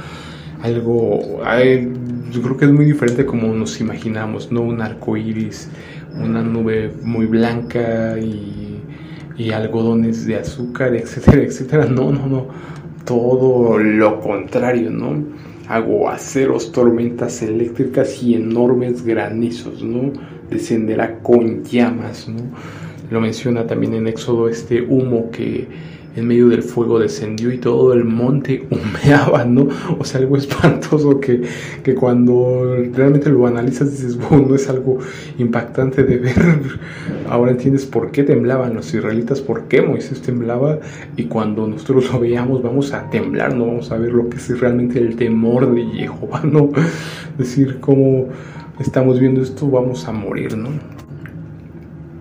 Algo, 0.64 1.20
yo 2.32 2.42
creo 2.42 2.58
que 2.58 2.66
es 2.66 2.72
muy 2.72 2.86
diferente 2.86 3.26
como 3.26 3.54
nos 3.54 3.80
imaginamos, 3.82 4.52
¿no? 4.52 4.62
Un 4.62 4.82
arco 4.82 5.18
iris, 5.18 5.70
una 6.16 6.42
nube 6.42 6.94
muy 7.04 7.26
blanca 7.26 8.18
y 8.18 8.77
y 9.38 9.52
algodones 9.52 10.26
de 10.26 10.38
azúcar, 10.38 10.96
etcétera, 10.96 11.44
etcétera. 11.44 11.86
No, 11.86 12.12
no, 12.12 12.28
no. 12.28 12.48
Todo 13.06 13.78
lo 13.78 14.20
contrario, 14.20 14.90
¿no? 14.92 15.24
Aguaceros, 15.70 16.72
tormentas 16.72 17.42
eléctricas 17.42 18.22
y 18.24 18.36
enormes 18.36 19.04
granizos, 19.04 19.84
¿no? 19.84 20.12
Descenderá 20.50 21.20
con 21.20 21.64
llamas, 21.64 22.28
¿no? 22.28 22.42
Lo 23.10 23.22
menciona 23.22 23.66
también 23.66 23.94
en 23.94 24.08
Éxodo 24.08 24.50
este 24.50 24.82
humo 24.82 25.30
que 25.32 25.68
en 26.18 26.28
medio 26.28 26.50
del 26.50 26.64
fuego 26.64 26.98
descendió 26.98 27.52
y 27.52 27.60
todo 27.60 27.94
el 27.94 28.04
monte 28.04 28.68
humeaba, 28.72 29.46
¿no? 29.46 29.68
O 30.00 30.04
sea, 30.04 30.20
algo 30.20 30.36
espantoso 30.38 31.20
que, 31.20 31.44
que 31.84 31.94
cuando 31.94 32.76
realmente 32.94 33.30
lo 33.30 33.46
analizas 33.46 33.92
dices, 33.92 34.18
bueno, 34.18 34.48
no 34.50 34.56
es 34.56 34.68
algo 34.68 34.98
impactante 35.38 36.04
de 36.04 36.18
ver. 36.18 36.36
Ahora 37.30 37.52
entiendes 37.52 37.86
por 37.86 38.12
qué 38.12 38.24
temblaban 38.24 38.74
los 38.74 38.92
israelitas, 38.94 39.42
por 39.42 39.68
qué 39.68 39.84
Moisés 39.84 40.22
temblaba 40.22 40.80
y 41.16 41.26
cuando 41.26 41.68
nosotros 41.68 42.12
lo 42.12 42.20
veamos 42.20 42.64
vamos 42.64 42.94
a 42.94 43.10
temblar, 43.12 43.56
no 43.56 43.68
vamos 43.68 43.92
a 43.92 43.98
ver 43.98 44.12
lo 44.12 44.28
que 44.28 44.38
es 44.38 44.60
realmente 44.60 45.00
el 45.00 45.16
temor 45.16 45.72
de 45.74 45.86
Jehová, 45.86 46.42
¿no? 46.44 46.72
Decir, 47.38 47.78
cómo 47.80 48.28
estamos 48.80 49.20
viendo 49.20 49.42
esto, 49.42 49.70
vamos 49.70 50.08
a 50.08 50.12
morir, 50.12 50.58
¿no? 50.58 50.97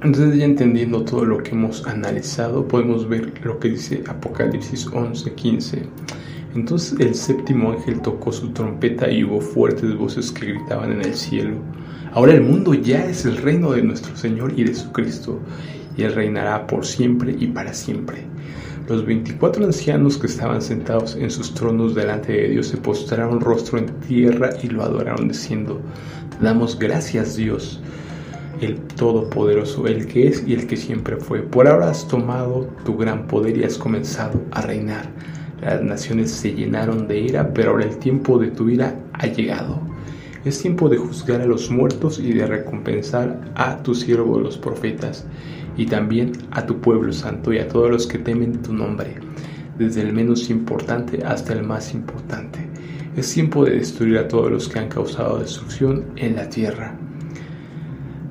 Entonces 0.03 0.39
ya 0.39 0.45
entendiendo 0.45 1.03
todo 1.05 1.25
lo 1.25 1.43
que 1.43 1.53
hemos 1.53 1.87
analizado, 1.87 2.69
podemos 2.69 3.09
ver 3.09 3.33
lo 3.45 3.59
que 3.59 3.71
dice 3.71 4.05
Apocalipsis 4.07 4.87
11:15. 4.89 5.85
Entonces 6.55 7.01
el 7.01 7.15
séptimo 7.15 7.73
ángel 7.73 8.01
tocó 8.03 8.31
su 8.31 8.51
trompeta 8.51 9.11
y 9.11 9.25
hubo 9.25 9.41
fuertes 9.41 9.97
voces 9.97 10.31
que 10.31 10.47
gritaban 10.53 10.93
en 10.93 11.01
el 11.01 11.15
cielo. 11.15 11.57
Ahora 12.13 12.35
el 12.35 12.43
mundo 12.43 12.75
ya 12.75 13.07
es 13.07 13.25
el 13.25 13.39
reino 13.39 13.73
de 13.73 13.83
nuestro 13.83 14.15
Señor 14.17 14.53
y 14.57 14.65
de 14.65 14.75
su 14.75 14.93
Cristo, 14.93 15.41
y 15.97 16.03
Él 16.03 16.15
reinará 16.15 16.67
por 16.67 16.85
siempre 16.85 17.35
y 17.39 17.47
para 17.47 17.73
siempre. 17.73 18.25
Los 18.89 19.05
veinticuatro 19.05 19.65
ancianos 19.65 20.19
que 20.19 20.27
estaban 20.27 20.63
sentados 20.63 21.17
en 21.17 21.31
sus 21.31 21.53
tronos 21.55 21.95
delante 21.95 22.33
de 22.33 22.49
Dios 22.51 22.69
se 22.69 22.77
postraron 22.77 23.41
rostro 23.41 23.79
en 23.79 23.87
tierra 24.01 24.51
y 24.63 24.69
lo 24.69 24.83
adoraron 24.83 25.29
diciendo, 25.29 25.81
damos 26.41 26.79
gracias 26.79 27.37
Dios 27.37 27.81
el 28.61 28.79
Todopoderoso, 28.79 29.87
el 29.87 30.07
que 30.07 30.29
es 30.29 30.47
y 30.47 30.55
el 30.55 30.67
que 30.67 30.77
siempre 30.77 31.17
fue. 31.17 31.43
Por 31.43 31.69
ahora 31.69 31.91
has 31.91 32.07
tomado 32.09 32.69
tu 32.85 32.97
gran 32.97 33.27
poder 33.27 33.57
y 33.57 33.65
has 33.65 33.79
comenzado 33.79 34.41
a 34.51 34.63
reinar. 34.63 35.11
Las 35.61 35.83
naciones 35.83 36.31
se 36.31 36.53
llenaron 36.53 37.09
de 37.09 37.21
ira, 37.21 37.53
pero 37.53 37.73
ahora 37.73 37.85
el 37.85 37.99
tiempo 37.99 38.39
de 38.39 38.49
tu 38.49 38.69
ira 38.69 38.95
ha 39.15 39.27
llegado. 39.27 39.81
Es 40.45 40.61
tiempo 40.61 40.89
de 40.89 40.97
juzgar 40.97 41.41
a 41.41 41.47
los 41.47 41.71
muertos 41.71 42.19
y 42.19 42.33
de 42.33 42.47
recompensar 42.47 43.41
a 43.55 43.83
tu 43.83 43.95
siervo 43.95 44.39
los 44.39 44.57
profetas, 44.57 45.27
y 45.77 45.87
también 45.87 46.33
a 46.53 46.65
tu 46.65 46.81
pueblo 46.81 47.13
santo 47.13 47.53
y 47.53 47.59
a 47.59 47.69
todos 47.69 47.91
los 47.91 48.07
que 48.07 48.19
temen 48.19 48.63
tu 48.63 48.73
nombre, 48.73 49.15
desde 49.79 50.03
el 50.03 50.13
menos 50.13 50.49
importante 50.49 51.25
hasta 51.25 51.53
el 51.53 51.63
más 51.63 51.93
importante. 51.93 52.61
Es 53.17 53.33
tiempo 53.33 53.65
de 53.65 53.77
destruir 53.77 54.19
a 54.19 54.29
todos 54.29 54.51
los 54.51 54.69
que 54.69 54.79
han 54.79 54.89
causado 54.89 55.39
destrucción 55.39 56.05
en 56.17 56.37
la 56.37 56.49
tierra 56.49 56.97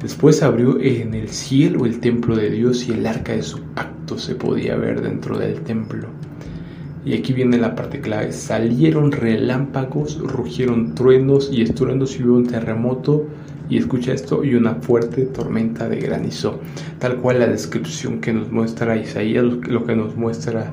Después 0.06 0.44
abrió 0.44 0.80
en 0.80 1.15
el 1.15 1.30
cielo 1.30 1.88
el 1.88 2.00
templo 2.00 2.36
de 2.36 2.52
Dios 2.52 2.88
y 2.88 2.91
el 2.91 3.08
arca 3.08 3.34
de 3.34 3.41
su 3.41 3.60
pacto 3.60 4.20
se 4.20 4.36
podía 4.36 4.76
ver 4.76 5.02
dentro 5.02 5.39
del 5.39 5.62
templo. 5.62 6.10
Y 7.04 7.15
aquí 7.15 7.34
viene 7.34 7.58
la 7.58 7.74
parte 7.74 8.02
clave. 8.02 8.32
Salieron 8.32 9.12
relámpagos, 9.12 10.20
rugieron 10.20 10.94
truenos 10.94 11.50
y 11.52 11.63
estruendos 11.63 12.20
y 12.20 12.24
hubo 12.24 12.36
un 12.36 12.46
terremoto. 12.46 13.26
Y 13.68 13.80
escucha 13.80 14.13
esto, 14.13 14.44
y 14.44 14.54
una 14.54 14.76
fuerte 14.76 15.24
tormenta 15.26 15.89
de 15.89 16.00
granizo. 16.00 16.60
Tal 17.00 17.15
cual 17.15 17.39
la 17.39 17.48
descripción 17.48 18.22
que 18.22 18.32
nos 18.32 18.52
muestra 18.52 18.98
Isaías, 18.98 19.44
lo 19.44 19.88
que 19.88 19.96
nos 19.96 20.15
muestra 20.15 20.72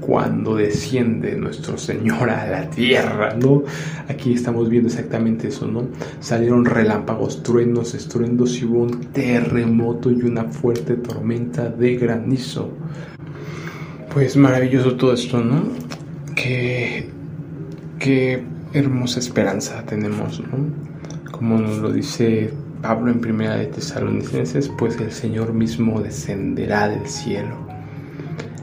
cuando 0.00 0.56
desciende 0.56 1.36
nuestro 1.36 1.76
Señor 1.76 2.30
a 2.30 2.46
la 2.46 2.70
tierra, 2.70 3.34
¿no? 3.34 3.62
Aquí 4.08 4.32
estamos 4.32 4.68
viendo 4.68 4.88
exactamente 4.88 5.48
eso, 5.48 5.66
¿no? 5.66 5.88
Salieron 6.20 6.64
relámpagos, 6.64 7.42
truenos, 7.42 7.94
estruendos 7.94 8.58
y 8.60 8.64
hubo 8.64 8.82
un 8.82 9.00
terremoto 9.12 10.10
y 10.10 10.22
una 10.22 10.44
fuerte 10.44 10.94
tormenta 10.94 11.68
de 11.68 11.96
granizo. 11.96 12.70
Pues 14.12 14.36
maravilloso 14.36 14.96
todo 14.96 15.12
esto, 15.12 15.42
¿no? 15.42 15.62
Qué, 16.34 17.08
qué 17.98 18.42
hermosa 18.72 19.20
esperanza 19.20 19.84
tenemos, 19.84 20.40
¿no? 20.40 21.30
Como 21.30 21.58
nos 21.58 21.78
lo 21.78 21.92
dice 21.92 22.52
Pablo 22.82 23.10
en 23.10 23.20
Primera 23.20 23.56
de 23.56 23.66
Tesalonicenses, 23.66 24.70
pues 24.78 24.98
el 25.00 25.12
Señor 25.12 25.52
mismo 25.52 26.00
descenderá 26.00 26.88
del 26.88 27.06
cielo 27.06 27.69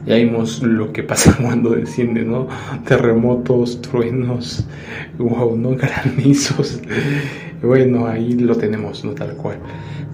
ya 0.08 0.16
vimos 0.16 0.62
lo 0.62 0.90
que 0.90 1.02
pasa 1.02 1.36
cuando 1.40 1.70
desciende, 1.70 2.24
¿no? 2.24 2.48
Terremotos, 2.86 3.82
truenos, 3.82 4.66
wow, 5.18 5.54
¿no? 5.54 5.70
Granizos. 5.76 6.80
Bueno, 7.62 8.06
ahí 8.06 8.32
lo 8.32 8.56
tenemos, 8.56 9.04
¿no? 9.04 9.12
Tal 9.12 9.34
cual. 9.34 9.58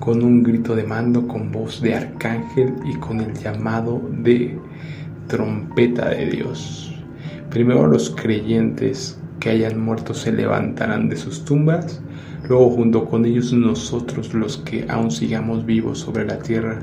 Con 0.00 0.24
un 0.24 0.42
grito 0.42 0.74
de 0.74 0.82
mando, 0.82 1.28
con 1.28 1.52
voz 1.52 1.80
de 1.80 1.94
arcángel 1.94 2.74
y 2.84 2.96
con 2.96 3.20
el 3.20 3.32
llamado 3.34 4.02
de 4.10 4.58
trompeta 5.28 6.08
de 6.08 6.26
Dios. 6.26 6.92
Primero 7.50 7.86
los 7.86 8.10
creyentes 8.10 9.16
que 9.38 9.50
hayan 9.50 9.78
muerto 9.78 10.12
se 10.12 10.32
levantarán 10.32 11.08
de 11.08 11.16
sus 11.16 11.44
tumbas, 11.44 12.02
luego 12.48 12.70
junto 12.70 13.04
con 13.04 13.24
ellos 13.26 13.52
nosotros 13.52 14.34
los 14.34 14.58
que 14.58 14.86
aún 14.88 15.12
sigamos 15.12 15.64
vivos 15.64 16.00
sobre 16.00 16.24
la 16.24 16.40
tierra 16.40 16.80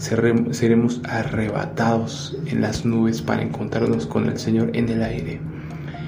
seremos 0.00 1.02
arrebatados 1.04 2.34
en 2.46 2.62
las 2.62 2.86
nubes 2.86 3.20
para 3.20 3.42
encontrarnos 3.42 4.06
con 4.06 4.26
el 4.26 4.38
Señor 4.38 4.70
en 4.72 4.88
el 4.88 5.02
aire. 5.02 5.40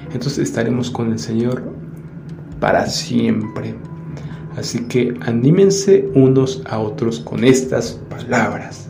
Entonces 0.06 0.38
estaremos 0.38 0.90
con 0.90 1.12
el 1.12 1.18
Señor 1.18 1.62
para 2.58 2.86
siempre. 2.86 3.74
Así 4.56 4.84
que 4.84 5.14
anímense 5.20 6.08
unos 6.14 6.62
a 6.66 6.78
otros 6.78 7.20
con 7.20 7.44
estas 7.44 8.00
palabras. 8.08 8.88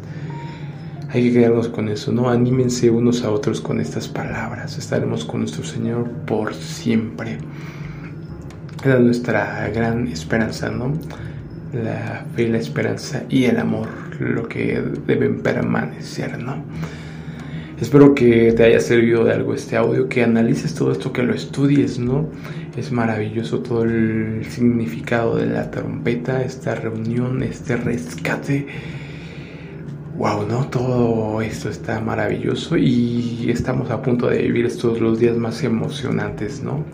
Hay 1.11 1.25
que 1.25 1.33
quedarnos 1.33 1.69
con 1.69 1.88
eso, 1.88 2.12
¿no? 2.12 2.31
Anímense 2.31 2.88
unos 2.88 3.25
a 3.25 3.31
otros 3.33 3.61
con 3.61 3.81
estas 3.81 4.07
palabras. 4.07 4.79
Estaremos 4.79 5.25
con 5.25 5.41
nuestro 5.41 5.65
Señor 5.65 6.09
por 6.27 6.55
siempre. 6.55 7.38
Era 8.85 9.01
nuestra 9.01 9.69
gran 9.69 10.07
esperanza, 10.07 10.71
¿no? 10.71 10.93
La 11.73 12.25
fe, 12.37 12.49
la 12.49 12.59
esperanza 12.59 13.25
y 13.29 13.45
el 13.45 13.59
amor 13.59 14.02
lo 14.31 14.49
que 14.49 14.83
deben 15.07 15.41
permanecer, 15.41 16.39
¿no? 16.39 16.65
Espero 17.83 18.15
que 18.15 18.53
te 18.53 18.63
haya 18.63 18.79
servido 18.79 19.25
de 19.25 19.33
algo 19.33 19.55
este 19.55 19.77
audio, 19.77 20.09
que 20.09 20.23
analices 20.23 20.73
todo 20.73 20.93
esto, 20.93 21.13
que 21.13 21.25
lo 21.25 21.35
estudies, 21.35 21.99
¿no? 21.99 22.29
Es 22.77 22.93
maravilloso 22.93 23.59
todo 23.59 23.83
el 23.83 24.45
significado 24.49 25.37
de 25.37 25.47
la 25.47 25.69
trompeta, 25.71 26.43
esta 26.43 26.77
reunión, 26.77 27.43
este 27.43 27.77
rescate. 27.77 28.69
Wow, 30.17 30.47
¿no? 30.47 30.69
Todo 30.69 31.43
esto 31.43 31.69
está 31.71 32.01
maravilloso 32.01 32.77
y 32.77 33.51
estamos 33.51 33.91
a 33.91 34.01
punto 34.01 34.29
de 34.29 34.43
vivir 34.43 34.65
estos 34.65 35.01
los 35.01 35.19
días 35.19 35.37
más 35.37 35.65
emocionantes, 35.65 36.63
¿no? 36.63 36.85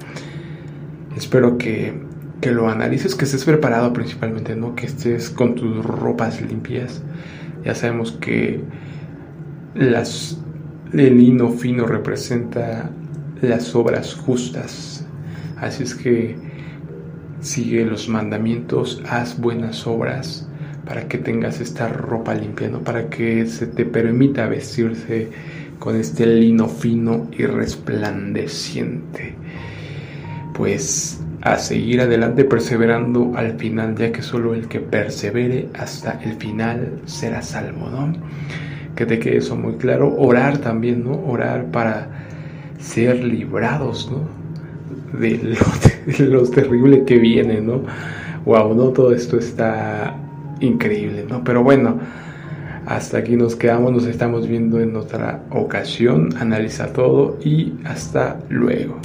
Espero 1.17 1.59
que 1.59 2.08
que 2.41 2.53
lo 2.53 2.69
analices, 2.69 3.15
que 3.15 3.25
estés 3.25 3.45
preparado 3.45 3.93
principalmente, 3.93 4.55
¿no? 4.55 4.75
Que 4.75 4.87
estés 4.87 5.31
con 5.31 5.55
tus 5.55 5.85
ropas 5.85 6.41
limpias. 6.41 7.03
Ya 7.65 7.75
sabemos 7.75 8.13
que 8.13 8.63
el 9.75 11.19
lino 11.19 11.51
fino 11.51 11.87
representa 11.87 12.91
las 13.43 13.75
obras 13.75 14.15
justas. 14.15 15.05
Así 15.57 15.83
es 15.83 15.95
que 15.95 16.37
sigue 17.41 17.85
los 17.85 18.09
mandamientos, 18.09 19.03
haz 19.09 19.39
buenas 19.39 19.87
obras 19.87 20.49
para 20.85 21.07
que 21.07 21.19
tengas 21.19 21.61
esta 21.61 21.89
ropa 21.89 22.35
limpia, 22.35 22.69
¿no? 22.69 22.81
Para 22.81 23.09
que 23.11 23.47
se 23.47 23.67
te 23.67 23.85
permita 23.85 24.47
vestirse 24.47 25.29
con 25.79 25.97
este 25.97 26.27
lino 26.27 26.69
fino 26.69 27.29
y 27.37 27.45
resplandeciente. 27.45 29.35
Pues 30.55 31.21
a 31.43 31.59
seguir 31.59 32.01
adelante 32.01 32.45
perseverando 32.45 33.33
al 33.37 33.53
final, 33.59 33.95
ya 33.97 34.11
que 34.11 34.23
solo 34.23 34.55
el 34.55 34.69
que 34.69 34.81
persevere 34.81 35.69
hasta 35.79 36.21
el 36.23 36.35
final 36.35 37.01
será 37.05 37.43
salvo, 37.43 37.89
¿no? 37.91 38.13
Que 38.97 39.07
te 39.07 39.19
quede 39.19 39.39
eso 39.39 39.57
muy 39.57 39.75
claro. 39.75 40.15
Orar 40.19 40.59
también, 40.59 41.05
¿no? 41.05 41.13
Orar 41.13 41.67
para 41.67 42.09
ser 42.79 43.23
librados, 43.23 44.11
¿no? 44.11 45.19
De 45.19 45.39
lo, 46.29 46.41
de 46.47 46.55
terrible 46.55 47.05
que 47.05 47.19
viene, 47.19 47.61
¿no? 47.61 47.83
Wow, 48.45 48.75
¿no? 48.75 48.89
Todo 48.89 49.15
esto 49.15 49.39
está 49.39 50.17
increíble, 50.61 51.25
¿no? 51.29 51.45
Pero 51.45 51.63
bueno, 51.63 51.99
hasta 52.87 53.19
aquí 53.19 53.37
nos 53.37 53.55
quedamos, 53.55 53.93
nos 53.93 54.07
estamos 54.07 54.49
viendo 54.49 54.81
en 54.81 54.97
otra 54.97 55.43
ocasión. 55.51 56.31
Analiza 56.41 56.93
todo 56.93 57.39
y 57.45 57.75
hasta 57.85 58.41
luego. 58.49 58.99